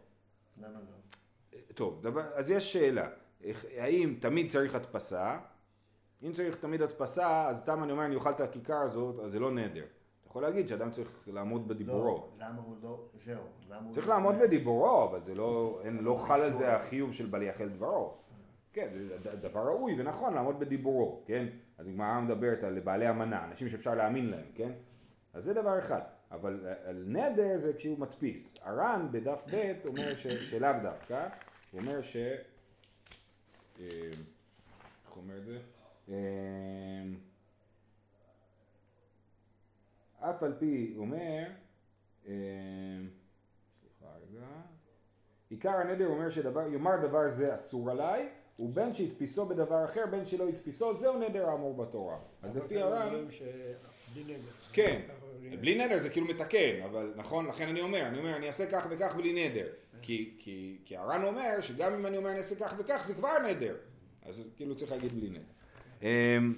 למה 0.58 0.78
לא? 0.78 1.58
טוב, 1.74 2.02
דבר, 2.02 2.22
אז 2.34 2.50
יש 2.50 2.72
שאלה, 2.72 3.08
האם 3.76 4.18
תמיד 4.20 4.50
צריך 4.50 4.74
הדפסה? 4.74 5.38
אם 6.22 6.32
צריך 6.32 6.56
תמיד 6.56 6.82
הדפסה, 6.82 7.48
אז 7.48 7.60
סתם 7.60 7.82
אני 7.82 7.92
אומר 7.92 8.04
אני 8.04 8.14
אוכל 8.14 8.30
את 8.30 8.40
הכיכר 8.40 8.76
הזאת, 8.76 9.18
אז 9.24 9.32
זה 9.32 9.38
לא 9.38 9.50
נדר. 9.50 9.84
אתה 9.84 10.28
יכול 10.30 10.42
להגיד 10.42 10.68
שאדם 10.68 10.90
צריך 10.90 11.28
לעמוד 11.32 11.68
בדיבורו. 11.68 12.04
לא, 12.04 12.28
למה 12.38 12.62
הוא 12.62 12.76
לא, 12.82 13.04
זהו, 13.14 13.42
למה 13.68 13.86
הוא 13.86 13.94
צריך 13.94 14.08
לא 14.08 14.14
לעמוד 14.14 14.34
בדיבורו, 14.42 15.04
אבל 15.10 15.20
זה 15.24 15.34
לא, 15.34 15.80
אין, 15.84 15.98
לא 15.98 16.24
חל 16.28 16.40
על 16.40 16.54
זה 16.54 16.76
החיוב 16.76 17.12
של 17.12 17.26
בל 17.26 17.42
יחל 17.42 17.68
דברו. 17.68 18.14
כן, 18.72 18.88
זה 19.16 19.36
דבר 19.36 19.60
ראוי 19.60 20.00
ונכון 20.00 20.34
לעמוד 20.34 20.60
בדיבורו, 20.60 21.22
כן? 21.26 21.46
אז 21.78 21.86
הגמרא 21.86 22.20
מדברת 22.20 22.64
על 22.64 22.80
בעלי 22.80 23.10
אמנה, 23.10 23.44
אנשים 23.44 23.68
שאפשר 23.68 23.94
להאמין 23.94 24.30
להם, 24.30 24.46
כן? 24.54 24.72
אז 25.32 25.44
זה 25.44 25.54
דבר 25.54 25.78
אחד. 25.78 26.00
אבל 26.30 26.66
על 26.84 27.04
נדר 27.06 27.58
זה 27.58 27.72
כשהוא 27.78 27.98
מדפיס. 27.98 28.54
הר"ן 28.62 29.08
בדף 29.10 29.44
ב' 29.52 29.72
אומר 29.86 30.16
ש, 30.16 30.26
שלאו 30.26 30.72
דווקא, 30.82 31.28
הוא 31.70 31.80
אומר 31.80 32.02
ש... 32.02 32.16
אה, 32.16 32.26
איך 33.80 35.12
הוא 35.14 35.22
אומר 35.22 35.38
את 35.38 35.44
זה? 35.44 35.58
אה, 36.08 37.02
אף 40.30 40.42
על 40.42 40.54
פי 40.58 40.94
אומר, 40.96 41.44
אה, 42.28 42.32
סליחה 43.80 44.14
רגע, 44.16 44.46
עיקר 45.50 45.76
הנדר 45.76 46.06
אומר 46.06 46.30
שיאמר 46.30 47.06
דבר 47.06 47.30
זה 47.30 47.54
אסור 47.54 47.90
עליי 47.90 48.28
ובין 48.58 48.94
שהדפיסו 48.94 49.46
בדבר 49.46 49.84
אחר, 49.84 50.06
בין 50.10 50.26
שלא 50.26 50.48
הדפיסו, 50.48 50.94
זהו 50.94 51.18
נדר 51.18 51.48
האמור 51.48 51.74
בתורה. 51.76 52.16
אז 52.42 52.56
לפי 52.56 52.80
הר"ן... 52.80 53.24
כן, 54.72 55.00
בלי 55.60 55.84
נדר 55.84 55.98
זה 55.98 56.08
כאילו 56.08 56.26
מתקן, 56.26 56.82
אבל 56.84 57.12
נכון, 57.16 57.46
לכן 57.46 57.68
אני 57.68 57.80
אומר, 57.80 58.02
אני 58.06 58.18
אומר, 58.18 58.36
אני 58.36 58.46
אעשה 58.46 58.66
כך 58.66 58.86
וכך 58.90 59.14
בלי 59.16 59.48
נדר. 59.48 59.66
כי, 60.02 60.96
הר"ן 60.96 61.24
אומר 61.24 61.60
שגם 61.60 61.94
אם 61.94 62.06
אני 62.06 62.16
אומר 62.16 62.30
אני 62.30 62.38
אעשה 62.38 62.56
כך 62.56 62.74
וכך, 62.78 63.02
זה 63.06 63.14
כבר 63.14 63.38
נדר. 63.48 63.74
אז 64.26 64.48
כאילו 64.56 64.76
צריך 64.76 64.92
להגיד 64.92 65.12
בלי 65.12 65.28
נדר. 65.28 65.40
אמ, 66.02 66.54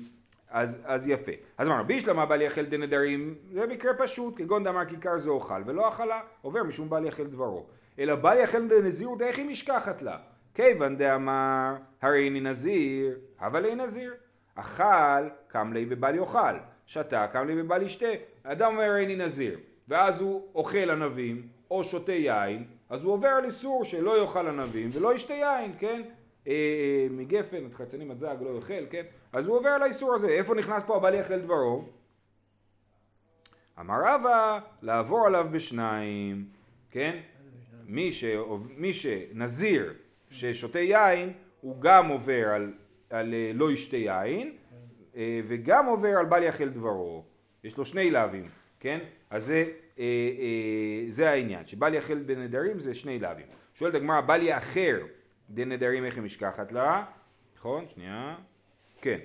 אז, 0.50 0.82
אז 0.84 1.08
יפה. 1.08 1.32
אז 1.58 1.66
אמרנו, 1.66 1.84
בישלמה 1.84 2.26
בל 2.26 2.42
יחל 2.42 2.64
דנדרים, 2.64 3.34
זה 3.52 3.66
מקרה 3.66 3.92
פשוט, 3.98 4.36
כגון 4.36 4.64
דאמר 4.64 4.84
כיכר 4.84 5.18
זה 5.18 5.30
אוכל 5.30 5.62
ולא 5.66 5.88
אכלה, 5.88 6.20
עובר 6.42 6.62
משום 6.62 6.90
בל 6.90 7.04
יחל 7.04 7.24
דברו. 7.24 7.66
אלא 7.98 8.14
בל 8.14 8.36
יחל 8.36 8.68
דנזירות, 8.68 9.22
איך 9.22 9.38
היא 9.38 9.46
משכחת 9.46 10.02
לה? 10.02 10.18
כיוון 10.54 10.96
דאמר 10.96 11.74
הרי 12.02 12.24
איני 12.24 12.40
נזיר, 12.40 13.18
אבל 13.40 13.64
אין 13.64 13.80
נזיר. 13.80 14.14
אכל, 14.54 15.28
קם 15.48 15.72
לי 15.72 15.84
בבל 15.84 16.14
יאכל. 16.14 16.56
שתה, 16.86 17.26
קם 17.26 17.46
לי 17.46 17.62
בבל 17.62 17.82
ישתה. 17.82 18.06
אדם 18.42 18.72
אומר 18.72 18.96
איני 18.96 19.16
נזיר, 19.16 19.58
ואז 19.88 20.20
הוא 20.20 20.42
אוכל 20.54 20.90
ענבים, 20.90 21.48
או 21.70 21.84
שותה 21.84 22.12
יין, 22.12 22.64
אז 22.88 23.04
הוא 23.04 23.12
עובר 23.12 23.28
על 23.28 23.44
איסור 23.44 23.84
שלא 23.84 24.20
יאכל 24.20 24.48
ענבים 24.48 24.90
ולא 24.92 25.14
ישתה 25.14 25.34
יין, 25.34 25.72
כן? 25.78 26.02
אה, 26.46 26.52
אה, 26.52 27.06
מגפן, 27.10 27.66
את 27.66 27.74
חצנים 27.74 28.10
עד 28.10 28.18
זג 28.18 28.36
לא 28.40 28.56
יאכל, 28.56 28.86
כן? 28.90 29.02
אז 29.32 29.46
הוא 29.46 29.56
עובר 29.56 29.68
על 29.68 29.82
האיסור 29.82 30.14
הזה. 30.14 30.28
איפה 30.28 30.54
נכנס 30.54 30.84
פה 30.84 30.96
הבל 30.96 31.14
יאכל 31.14 31.38
דברו? 31.38 31.84
אמר 33.80 34.00
רבא, 34.04 34.58
לעבור 34.82 35.26
עליו 35.26 35.46
בשניים, 35.50 36.44
כן? 36.90 37.18
מי, 37.86 38.12
ש... 38.12 38.24
מי 38.76 38.92
שנזיר 38.92 39.94
ששותה 40.30 40.78
יין 40.78 41.32
הוא 41.60 41.80
גם 41.80 42.08
עובר 42.08 42.48
על, 42.48 42.72
על 43.10 43.34
אה, 43.34 43.50
לא 43.54 43.72
ישתה 43.72 43.96
יין 43.96 44.56
אה, 45.16 45.40
וגם 45.48 45.86
עובר 45.86 46.18
על 46.18 46.26
בל 46.26 46.42
יחל 46.42 46.68
דברו. 46.68 47.24
יש 47.64 47.78
לו 47.78 47.86
שני 47.86 48.10
לאווים, 48.10 48.44
כן? 48.80 48.98
אז 49.30 49.44
זה, 49.44 49.64
אה, 49.98 50.04
זה 51.08 51.30
העניין, 51.30 51.66
שבל 51.66 51.94
יחל 51.94 52.22
בנדרים 52.26 52.78
זה 52.78 52.94
שני 52.94 53.18
לאווים. 53.18 53.46
שואלת 53.74 53.94
הגמרא, 53.94 54.20
בל 54.20 54.42
יאחר 54.42 54.98
דנדרים 55.50 56.04
איך 56.04 56.14
היא 56.14 56.22
משכחת 56.22 56.72
לה? 56.72 57.04
נכון? 57.56 57.88
שנייה. 57.88 58.36
כן. 59.00 59.18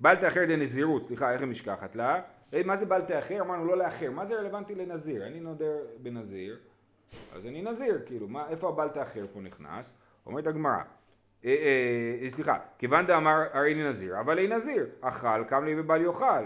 בל 0.00 0.16
תאחר 0.16 0.44
דנזירות, 0.44 1.06
סליחה, 1.06 1.32
איך 1.32 1.40
היא 1.40 1.48
משכחת 1.48 1.96
לה? 1.96 2.20
מה 2.64 2.76
זה 2.76 2.86
בל 2.86 3.00
תאחר? 3.00 3.40
אמרנו 3.40 3.64
לא 3.64 3.76
לאחר. 3.76 4.10
מה 4.10 4.26
זה 4.26 4.34
רלוונטי 4.34 4.74
לנזיר? 4.74 5.26
אני 5.26 5.40
נודר 5.40 5.76
בנזיר. 6.02 6.58
אז 7.32 7.46
אני 7.46 7.62
נזיר, 7.62 8.02
כאילו, 8.06 8.28
מה, 8.28 8.48
איפה 8.48 8.68
הבל 8.68 8.88
תאחר 8.88 9.26
פה 9.32 9.40
נכנס? 9.40 9.94
אומרת 10.26 10.46
הגמרא, 10.46 10.72
אה, 10.72 10.82
אה, 11.44 12.18
אה, 12.22 12.30
סליחה, 12.30 12.58
כיוון 12.78 13.06
דאמר 13.06 13.42
הרי 13.52 13.74
אני 13.74 13.90
נזיר, 13.90 14.20
אבל 14.20 14.38
אין 14.38 14.52
נזיר, 14.52 14.86
אכל 15.00 15.44
קם 15.48 15.64
לי 15.64 15.80
ובל 15.80 16.02
יאכל. 16.02 16.44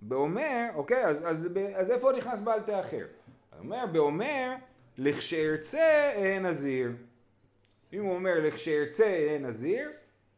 באומר, 0.00 0.68
אוקיי, 0.74 1.04
אז, 1.04 1.16
אז, 1.26 1.48
אז 1.74 1.90
איפה 1.90 2.12
נכנס 2.18 2.40
בל 2.40 2.60
תאחר? 2.66 3.06
אומר, 3.58 3.86
באומר, 3.92 4.54
לכשארצה 4.98 6.12
אין 6.14 6.46
נזיר. 6.46 6.92
אם 7.92 8.02
הוא 8.02 8.14
אומר 8.14 8.34
לכשארצה 8.42 9.06
אין 9.06 9.46
נזיר, 9.46 9.90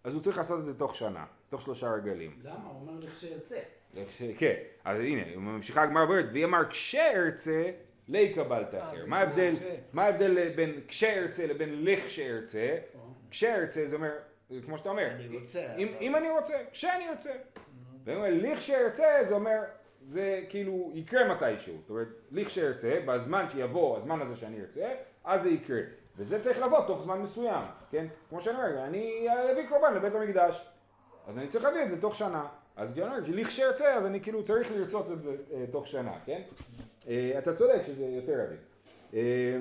אז 0.04 0.14
הוא 0.14 0.22
צריך 0.22 0.38
לעשות 0.38 0.60
את 0.60 0.64
זה 0.64 0.78
תוך 0.78 0.96
שנה, 0.96 1.24
תוך 1.48 1.62
שלושה 1.62 1.90
רגלים. 1.90 2.38
למה? 2.42 2.54
הוא 2.64 2.80
אומר 2.80 2.92
לכשארצה. 3.02 3.58
לכש... 3.94 4.22
כן, 4.38 4.54
אז 4.84 5.00
הנה, 5.00 5.36
ממשיכה 5.36 5.82
הגמרא 5.82 6.02
ואומרת, 6.02 6.24
והיא 6.32 6.44
אמר 6.44 6.70
כשארצה 6.70 7.70
לי 8.08 8.34
קבלת 8.34 8.74
אה, 8.74 8.88
אחר. 8.88 9.06
מה 9.06 9.18
ההבדל, 9.18 9.54
מה 9.92 10.04
ההבדל 10.04 10.48
בין 10.48 10.80
כשארצה 10.88 11.46
לבין 11.46 11.84
לכשארצה? 11.84 12.76
כשארצה 13.30 13.86
זה 13.86 13.96
אומר, 13.96 14.10
כמו 14.64 14.78
שאתה 14.78 14.88
אומר, 14.88 15.08
אם 16.00 16.16
אני 16.16 16.30
רוצה, 16.30 16.54
כשאני 16.72 17.04
רוצה. 17.10 17.30
ואומר 18.04 18.28
לכשארצה 18.30 19.04
זה 19.28 19.34
אומר, 19.34 19.60
זה 20.08 20.42
כאילו 20.48 20.92
יקרה 20.94 21.34
מתישהו. 21.34 21.74
זאת 21.80 21.90
אומרת, 21.90 22.08
לכשארצה, 22.30 23.00
בזמן 23.06 23.48
שיבוא 23.48 23.96
הזמן 23.96 24.20
הזה 24.20 24.36
שאני 24.36 24.60
ארצה, 24.60 24.88
אז 25.24 25.42
זה 25.42 25.50
יקרה. 25.50 25.80
וזה 26.16 26.42
צריך 26.42 26.58
לבוא 26.58 26.86
תוך 26.86 27.02
זמן 27.02 27.22
מסוים, 27.22 27.64
כן? 27.90 28.06
כמו 28.28 28.40
שאני 28.40 28.56
אומר, 28.56 28.84
אני 28.84 29.26
אביא 29.52 29.68
קורבן 29.68 29.94
לבית 29.94 30.14
המקדש. 30.14 30.68
אז 31.28 31.38
אני 31.38 31.48
צריך 31.48 31.64
להביא 31.64 31.82
את 31.82 31.90
זה 31.90 32.00
תוך 32.00 32.14
שנה. 32.14 32.46
אז 32.76 32.98
אומר, 32.98 33.18
לכשארצה, 33.26 33.94
אז 33.94 34.06
אני 34.06 34.20
כאילו 34.20 34.44
צריך 34.44 34.72
לרצות 34.72 35.12
את 35.12 35.22
זה 35.22 35.36
אה, 35.52 35.64
תוך 35.70 35.86
שנה, 35.86 36.12
כן? 36.24 36.42
אה, 37.08 37.34
אתה 37.38 37.56
צודק 37.56 37.82
שזה 37.86 38.04
יותר 38.04 38.40
עדיף. 38.40 38.58
אה, 39.14 39.58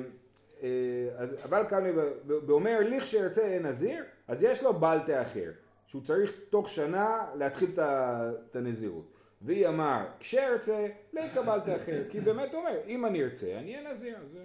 אה, 0.63 0.69
אז 1.17 1.35
אבל 1.43 1.63
כאן 1.69 1.83
באומר 2.25 2.79
לכשארצה 2.81 3.59
נזיר, 3.61 4.03
אז 4.27 4.43
יש 4.43 4.63
לו 4.63 4.73
בל 4.73 4.99
תאחר, 5.05 5.51
שהוא 5.87 6.01
צריך 6.05 6.31
תוך 6.49 6.69
שנה 6.69 7.25
להתחיל 7.35 7.69
את 7.79 8.55
הנזירות. 8.55 9.11
והיא 9.41 9.67
אמר, 9.67 10.05
כשארצה, 10.19 10.87
לקבל 11.13 11.59
תאחר, 11.59 12.03
כי 12.09 12.19
באמת 12.19 12.53
אומר, 12.53 12.77
אם 12.87 13.05
אני 13.05 13.23
ארצה, 13.23 13.57
אני 13.59 13.75
אהיה 13.75 13.91
נזיר. 13.91 14.17
אז... 14.17 14.37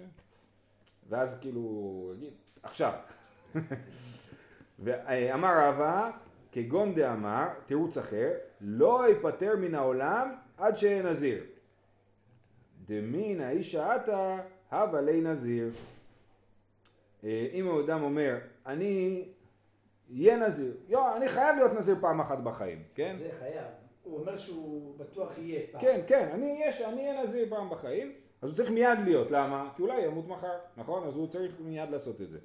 ואז 1.09 1.37
כאילו, 1.41 2.13
עכשיו. 2.63 2.93
ואמר 4.83 5.67
רבא, 5.67 6.11
כגון 6.53 6.95
דאמר, 6.95 7.47
תירוץ 7.65 7.97
אחר, 7.97 8.31
לא 8.61 9.09
ייפטר 9.09 9.55
מן 9.57 9.75
העולם 9.75 10.35
עד 10.57 10.77
שיהיה 10.77 11.03
נזיר. 11.03 11.43
דמין 12.87 13.41
האישה 13.41 13.93
עתה, 13.93 14.37
הווה 14.71 15.01
לי 15.01 15.21
נזיר. 15.21 15.71
אה, 17.23 17.47
אם 17.53 17.69
אדם 17.69 18.03
אומר, 18.03 18.37
אני 18.65 19.25
אהיה 20.11 20.37
נזיר, 20.37 20.73
יו, 20.89 21.15
אני 21.15 21.29
חייב 21.29 21.55
להיות 21.55 21.73
נזיר 21.73 21.95
פעם 22.01 22.19
אחת 22.19 22.39
בחיים, 22.39 22.83
כן? 22.95 23.13
זה 23.13 23.29
חייב. 23.39 23.67
הוא 24.03 24.19
אומר 24.19 24.37
שהוא 24.37 24.97
בטוח 24.97 25.37
יהיה 25.37 25.61
פעם. 25.71 25.81
כן, 25.81 26.01
כן, 26.07 26.29
אני 26.33 26.63
אהיה 26.97 27.23
נזיר 27.23 27.49
פעם 27.49 27.69
בחיים, 27.69 28.13
אז 28.41 28.49
הוא 28.49 28.57
צריך 28.57 28.71
מיד 28.71 28.99
להיות, 29.05 29.31
למה? 29.31 29.69
כי 29.75 29.81
אולי 29.81 30.01
ימות 30.01 30.27
מחר, 30.27 30.57
נכון? 30.77 31.07
אז 31.07 31.15
הוא 31.15 31.27
צריך 31.27 31.51
מיד 31.59 31.89
לעשות 31.89 32.21
את 32.21 32.29
זה. 32.29 32.39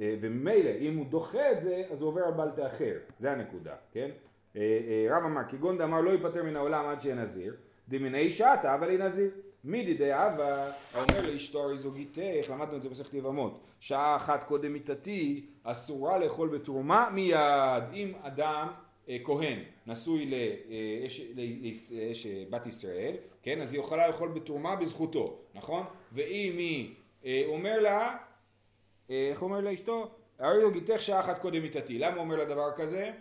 אה, 0.00 0.14
ומילא, 0.20 0.70
אם 0.80 0.96
הוא 0.96 1.06
דוחה 1.06 1.52
את 1.52 1.62
זה, 1.62 1.82
אז 1.90 2.02
הוא 2.02 2.08
עובר 2.08 2.20
על 2.24 2.32
בלטה 2.32 2.66
אחר, 2.66 2.94
זה 3.20 3.32
הנקודה, 3.32 3.74
כן? 3.92 4.10
אה, 4.56 4.60
אה, 4.60 5.16
רב 5.16 5.24
אמר, 5.24 5.42
כגון 5.48 5.78
דאמר 5.78 6.00
לא 6.00 6.10
ייפטר 6.10 6.42
מן 6.42 6.56
העולם 6.56 6.86
עד 6.86 7.00
שיהיה 7.00 7.14
נזיר, 7.14 7.54
דמיני 7.88 8.30
שעתה 8.30 8.74
אבל 8.74 8.90
היא 8.90 8.98
נזיר. 8.98 9.30
מידי 9.64 9.94
דאבה, 9.94 10.70
האומר 10.94 11.30
לאשתו 11.30 11.62
הרי 11.62 11.78
זוגיתך, 11.78 12.50
למדנו 12.50 12.76
את 12.76 12.82
זה 12.82 12.88
במסכת 12.88 13.14
יבמות, 13.14 13.60
שעה 13.80 14.16
אחת 14.16 14.44
קודם 14.44 14.72
מיתתי, 14.72 15.46
אסורה 15.62 16.18
לאכול 16.18 16.48
בתרומה 16.48 17.10
מיד. 17.12 17.82
אם 17.92 18.12
אדם 18.22 18.68
כהן 19.24 19.58
נשוי 19.86 20.30
לאש 21.36 22.26
בת 22.50 22.66
ישראל, 22.66 23.14
כן, 23.42 23.60
אז 23.60 23.72
היא 23.72 23.80
יכולה 23.80 24.06
לאכול 24.06 24.28
בתרומה 24.28 24.76
בזכותו, 24.76 25.38
נכון? 25.54 25.84
ואם 26.12 26.54
היא 26.58 26.94
אומר 27.46 27.80
לה, 27.80 28.16
איך 29.08 29.40
הוא 29.40 29.48
אומר 29.48 29.60
לאשתו? 29.60 30.10
הרי 30.38 30.60
יוגיתך 30.60 31.02
שעה 31.02 31.20
אחת 31.20 31.38
קודם 31.38 31.62
מיתתי. 31.62 31.98
למה 31.98 32.14
הוא 32.14 32.22
אומר 32.22 32.36
לה 32.36 32.44
דבר 32.44 32.72
כזה? 32.76 33.12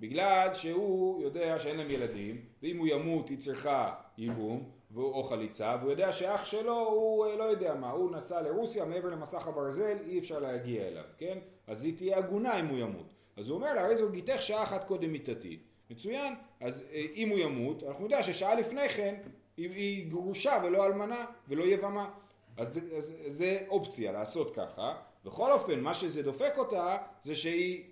בגלל 0.00 0.54
שהוא 0.54 1.22
יודע 1.22 1.58
שאין 1.58 1.76
להם 1.76 1.90
ילדים, 1.90 2.40
ואם 2.62 2.78
הוא 2.78 2.86
ימות 2.86 3.28
היא 3.28 3.38
צריכה 3.38 3.94
ייבום 4.18 4.70
או 4.96 5.24
חליצה, 5.24 5.76
והוא 5.80 5.90
יודע 5.90 6.12
שאח 6.12 6.44
שלו 6.44 6.88
הוא 6.88 7.26
לא 7.38 7.44
יודע 7.44 7.74
מה, 7.74 7.90
הוא 7.90 8.10
נסע 8.10 8.42
לרוסיה 8.42 8.84
מעבר 8.84 9.08
למסך 9.08 9.46
הברזל, 9.46 9.96
אי 10.06 10.18
אפשר 10.18 10.38
להגיע 10.38 10.88
אליו, 10.88 11.04
כן? 11.18 11.38
אז 11.66 11.84
היא 11.84 11.96
תהיה 11.96 12.16
עגונה 12.16 12.60
אם 12.60 12.66
הוא 12.66 12.78
ימות. 12.78 13.14
אז 13.36 13.48
הוא 13.48 13.56
אומר 13.56 13.74
לה, 13.74 13.84
הרי 13.84 13.96
זו 13.96 14.10
גיתך 14.10 14.42
שעה 14.42 14.62
אחת 14.62 14.84
קודם 14.84 15.12
מיתתי. 15.12 15.58
מצוין, 15.90 16.34
אז 16.60 16.84
אם 17.14 17.28
הוא 17.28 17.38
ימות, 17.38 17.82
אנחנו 17.82 18.04
יודעים 18.04 18.22
ששעה 18.22 18.54
לפני 18.54 18.88
כן 18.88 19.14
היא 19.56 20.10
גרושה 20.10 20.60
ולא 20.64 20.86
אלמנה 20.86 21.24
ולא 21.48 21.64
יבמה. 21.64 22.10
אז, 22.56 22.80
אז 22.96 23.16
זה 23.26 23.58
אופציה 23.68 24.12
לעשות 24.12 24.54
ככה. 24.56 24.96
בכל 25.24 25.52
אופן, 25.52 25.80
מה 25.80 25.94
שזה 25.94 26.22
דופק 26.22 26.52
אותה, 26.56 26.96
זה 27.22 27.34
שהיא 27.36 27.84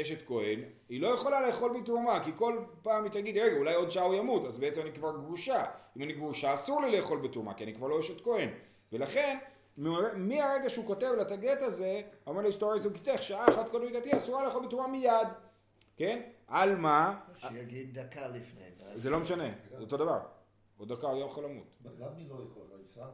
אשת 0.00 0.26
כהן, 0.26 0.60
היא 0.88 1.00
לא 1.00 1.08
יכולה 1.08 1.46
לאכול 1.46 1.80
בתרומה, 1.80 2.24
כי 2.24 2.30
כל 2.36 2.58
פעם 2.82 3.04
היא 3.04 3.12
תגיד, 3.12 3.36
רגע, 3.36 3.56
אולי 3.56 3.74
עוד 3.74 3.90
שעה 3.90 4.04
הוא 4.04 4.14
ימות, 4.14 4.44
אז 4.44 4.58
בעצם 4.58 4.80
אני 4.80 4.92
כבר 4.92 5.16
גרושה. 5.16 5.64
אם 5.96 6.02
אני 6.02 6.12
גרושה, 6.12 6.54
אסור 6.54 6.82
לי 6.82 6.98
לאכול 6.98 7.18
בתרומה, 7.18 7.54
כי 7.54 7.64
אני 7.64 7.74
כבר 7.74 7.86
לא 7.86 8.00
אשת 8.00 8.24
כהן. 8.24 8.48
ולכן, 8.92 9.38
מהרגע 10.16 10.68
שהוא 10.68 10.86
כותב 10.86 11.12
לה 11.16 11.22
את 11.22 11.30
הגט 11.30 11.62
הזה, 11.62 12.02
אומר 12.26 12.42
לאשתו 12.42 12.70
הרי 12.70 12.80
זוגתך, 12.80 13.22
שעה 13.22 13.48
אחת 13.48 13.68
קודם 13.68 13.84
מידתי, 13.84 14.16
אסורה 14.16 14.46
לאכול 14.46 14.66
בתרומה 14.66 14.88
מיד. 14.88 15.28
כן? 15.96 16.22
על 16.46 16.76
מה? 16.76 17.20
שיגיד 17.34 17.98
דקה 17.98 18.28
לפני. 18.28 18.64
זה 18.94 19.10
לא 19.10 19.20
משנה, 19.20 19.48
זה 19.70 19.80
אותו 19.80 19.96
דבר. 19.96 20.20
עוד 20.78 20.92
דקה 20.92 21.06
הוא 21.06 21.24
יכול 21.30 21.44
למות. 21.44 21.64
למה 21.84 22.10
היא 22.16 22.28
לא 22.28 22.34
יכולה 22.50 22.66
לנסוע? 22.78 23.06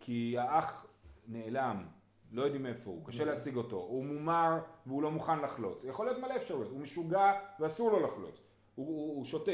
כי 0.00 0.34
האח 0.38 0.86
נעלם. 1.26 1.95
לא 2.36 2.42
יודעים 2.42 2.66
איפה 2.66 2.90
הוא, 2.90 3.06
קשה 3.06 3.24
להשיג 3.24 3.56
אותו, 3.56 3.76
הוא 3.76 4.04
מומר 4.04 4.58
והוא 4.86 5.02
לא 5.02 5.10
מוכן 5.10 5.38
לחלוץ, 5.38 5.84
יכול 5.84 6.06
להיות 6.06 6.18
מלא 6.18 6.36
אפשרויות, 6.36 6.70
הוא 6.70 6.80
משוגע 6.80 7.32
ואסור 7.60 7.90
לו 7.90 8.06
לחלוץ, 8.06 8.40
הוא, 8.74 8.86
הוא, 8.86 9.16
הוא 9.16 9.24
שותה, 9.24 9.52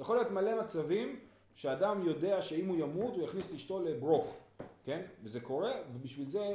יכול 0.00 0.16
להיות 0.16 0.30
מלא 0.30 0.62
מצבים 0.62 1.18
שאדם 1.54 2.02
יודע 2.02 2.42
שאם 2.42 2.68
הוא 2.68 2.76
ימות 2.76 3.14
הוא 3.14 3.24
יכניס 3.24 3.50
את 3.50 3.54
אשתו 3.54 3.82
לברוך, 3.84 4.36
כן? 4.84 5.02
וזה 5.22 5.40
קורה, 5.40 5.72
ובשביל 5.94 6.28
זה... 6.28 6.40
אה, 6.40 6.54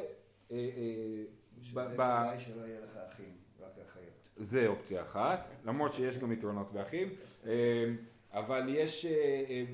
אה, 0.52 1.24
אולי 1.76 2.40
שלא 2.40 2.62
יהיה 2.62 2.82
לך 2.82 2.98
אחים, 3.08 3.36
רק 3.60 3.72
אחיות. 3.86 4.06
זה 4.38 4.68
אופציה 4.68 5.02
אחת, 5.02 5.54
למרות 5.66 5.94
שיש 5.94 6.18
גם 6.18 6.32
יתרונות 6.32 6.72
באחים. 6.72 7.10
אה, 7.46 7.86
אבל 8.32 8.66
יש, 8.70 9.06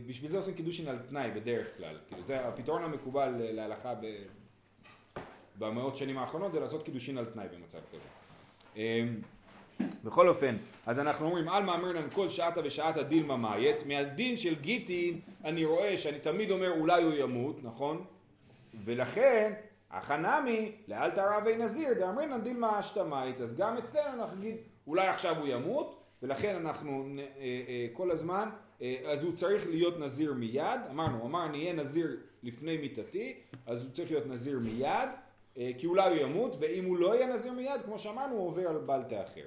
בשביל 0.07 0.31
זה 0.31 0.37
עושים 0.37 0.53
קידושין 0.53 0.87
על 0.87 0.99
תנאי 1.09 1.31
בדרך 1.31 1.77
כלל, 1.77 1.97
כאילו 2.07 2.23
זה 2.23 2.47
הפתרון 2.47 2.83
המקובל 2.83 3.35
להלכה 3.39 3.93
במאות 5.63 5.95
שנים 5.95 6.17
האחרונות 6.17 6.51
זה 6.51 6.59
לעשות 6.59 6.85
קידושין 6.85 7.17
על 7.17 7.25
תנאי 7.25 7.45
במצב 7.55 7.79
כזה. 7.91 8.07
אמ, 8.75 9.15
בכל 10.03 10.29
אופן, 10.29 10.55
אז 10.85 10.99
אנחנו 10.99 11.25
אומרים 11.25 11.49
על 11.49 11.63
מאמרנן 11.63 12.09
כל 12.09 12.29
שעתה 12.29 12.61
ושעתה 12.63 13.03
דילמה 13.03 13.37
מאיית, 13.37 13.85
מהדין 13.85 14.37
של 14.37 14.55
גיטין 14.55 15.19
אני 15.43 15.65
רואה 15.65 15.97
שאני 15.97 16.19
תמיד 16.19 16.51
אומר 16.51 16.71
אולי 16.79 17.03
הוא 17.03 17.13
ימות, 17.13 17.63
נכון? 17.63 18.05
ולכן 18.85 19.53
החנמי 19.91 20.71
לאל 20.87 21.11
תרבי 21.11 21.57
נזיר 21.57 21.93
דאמרינן 21.93 22.41
דילמה 22.41 22.79
אשתמאית, 22.79 23.41
אז 23.41 23.57
גם 23.57 23.77
אצלנו 23.77 24.23
אנחנו 24.23 24.37
נגיד 24.37 24.55
אולי 24.87 25.07
עכשיו 25.07 25.37
הוא 25.37 25.47
ימות 25.47 25.99
ולכן 26.23 26.55
אנחנו 26.55 27.05
אה, 27.19 27.23
אה, 27.39 27.87
כל 27.93 28.11
הזמן, 28.11 28.49
אה, 28.81 28.95
אז 29.05 29.23
הוא 29.23 29.35
צריך 29.35 29.67
להיות 29.67 29.99
נזיר 29.99 30.33
מיד, 30.33 30.81
אמרנו, 30.91 31.25
אמר 31.25 31.45
אני 31.45 31.57
אהיה 31.57 31.73
נזיר 31.73 32.17
לפני 32.43 32.77
מיתתי, 32.77 33.39
אז 33.65 33.83
הוא 33.83 33.91
צריך 33.91 34.11
להיות 34.11 34.27
נזיר 34.27 34.59
מיד 34.59 35.09
כי 35.55 35.85
אולי 35.85 36.09
הוא 36.09 36.17
ימות, 36.17 36.55
ואם 36.59 36.85
הוא 36.85 36.97
לא 36.97 37.15
יהיה 37.15 37.27
נזיר 37.27 37.53
מיד, 37.53 37.81
כמו 37.85 37.99
שאמרנו, 37.99 38.35
הוא 38.35 38.47
עובר 38.47 38.67
על 38.67 38.77
בלטה 38.77 39.23
אחר. 39.23 39.45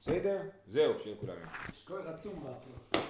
בסדר? 0.00 0.40
זהו, 0.66 0.92
שיהיה 1.02 1.16
כולם. 1.16 1.36
יש 1.72 1.84
כוח 1.84 2.06
עצום 2.06 2.34
בהפרעה. 2.34 3.08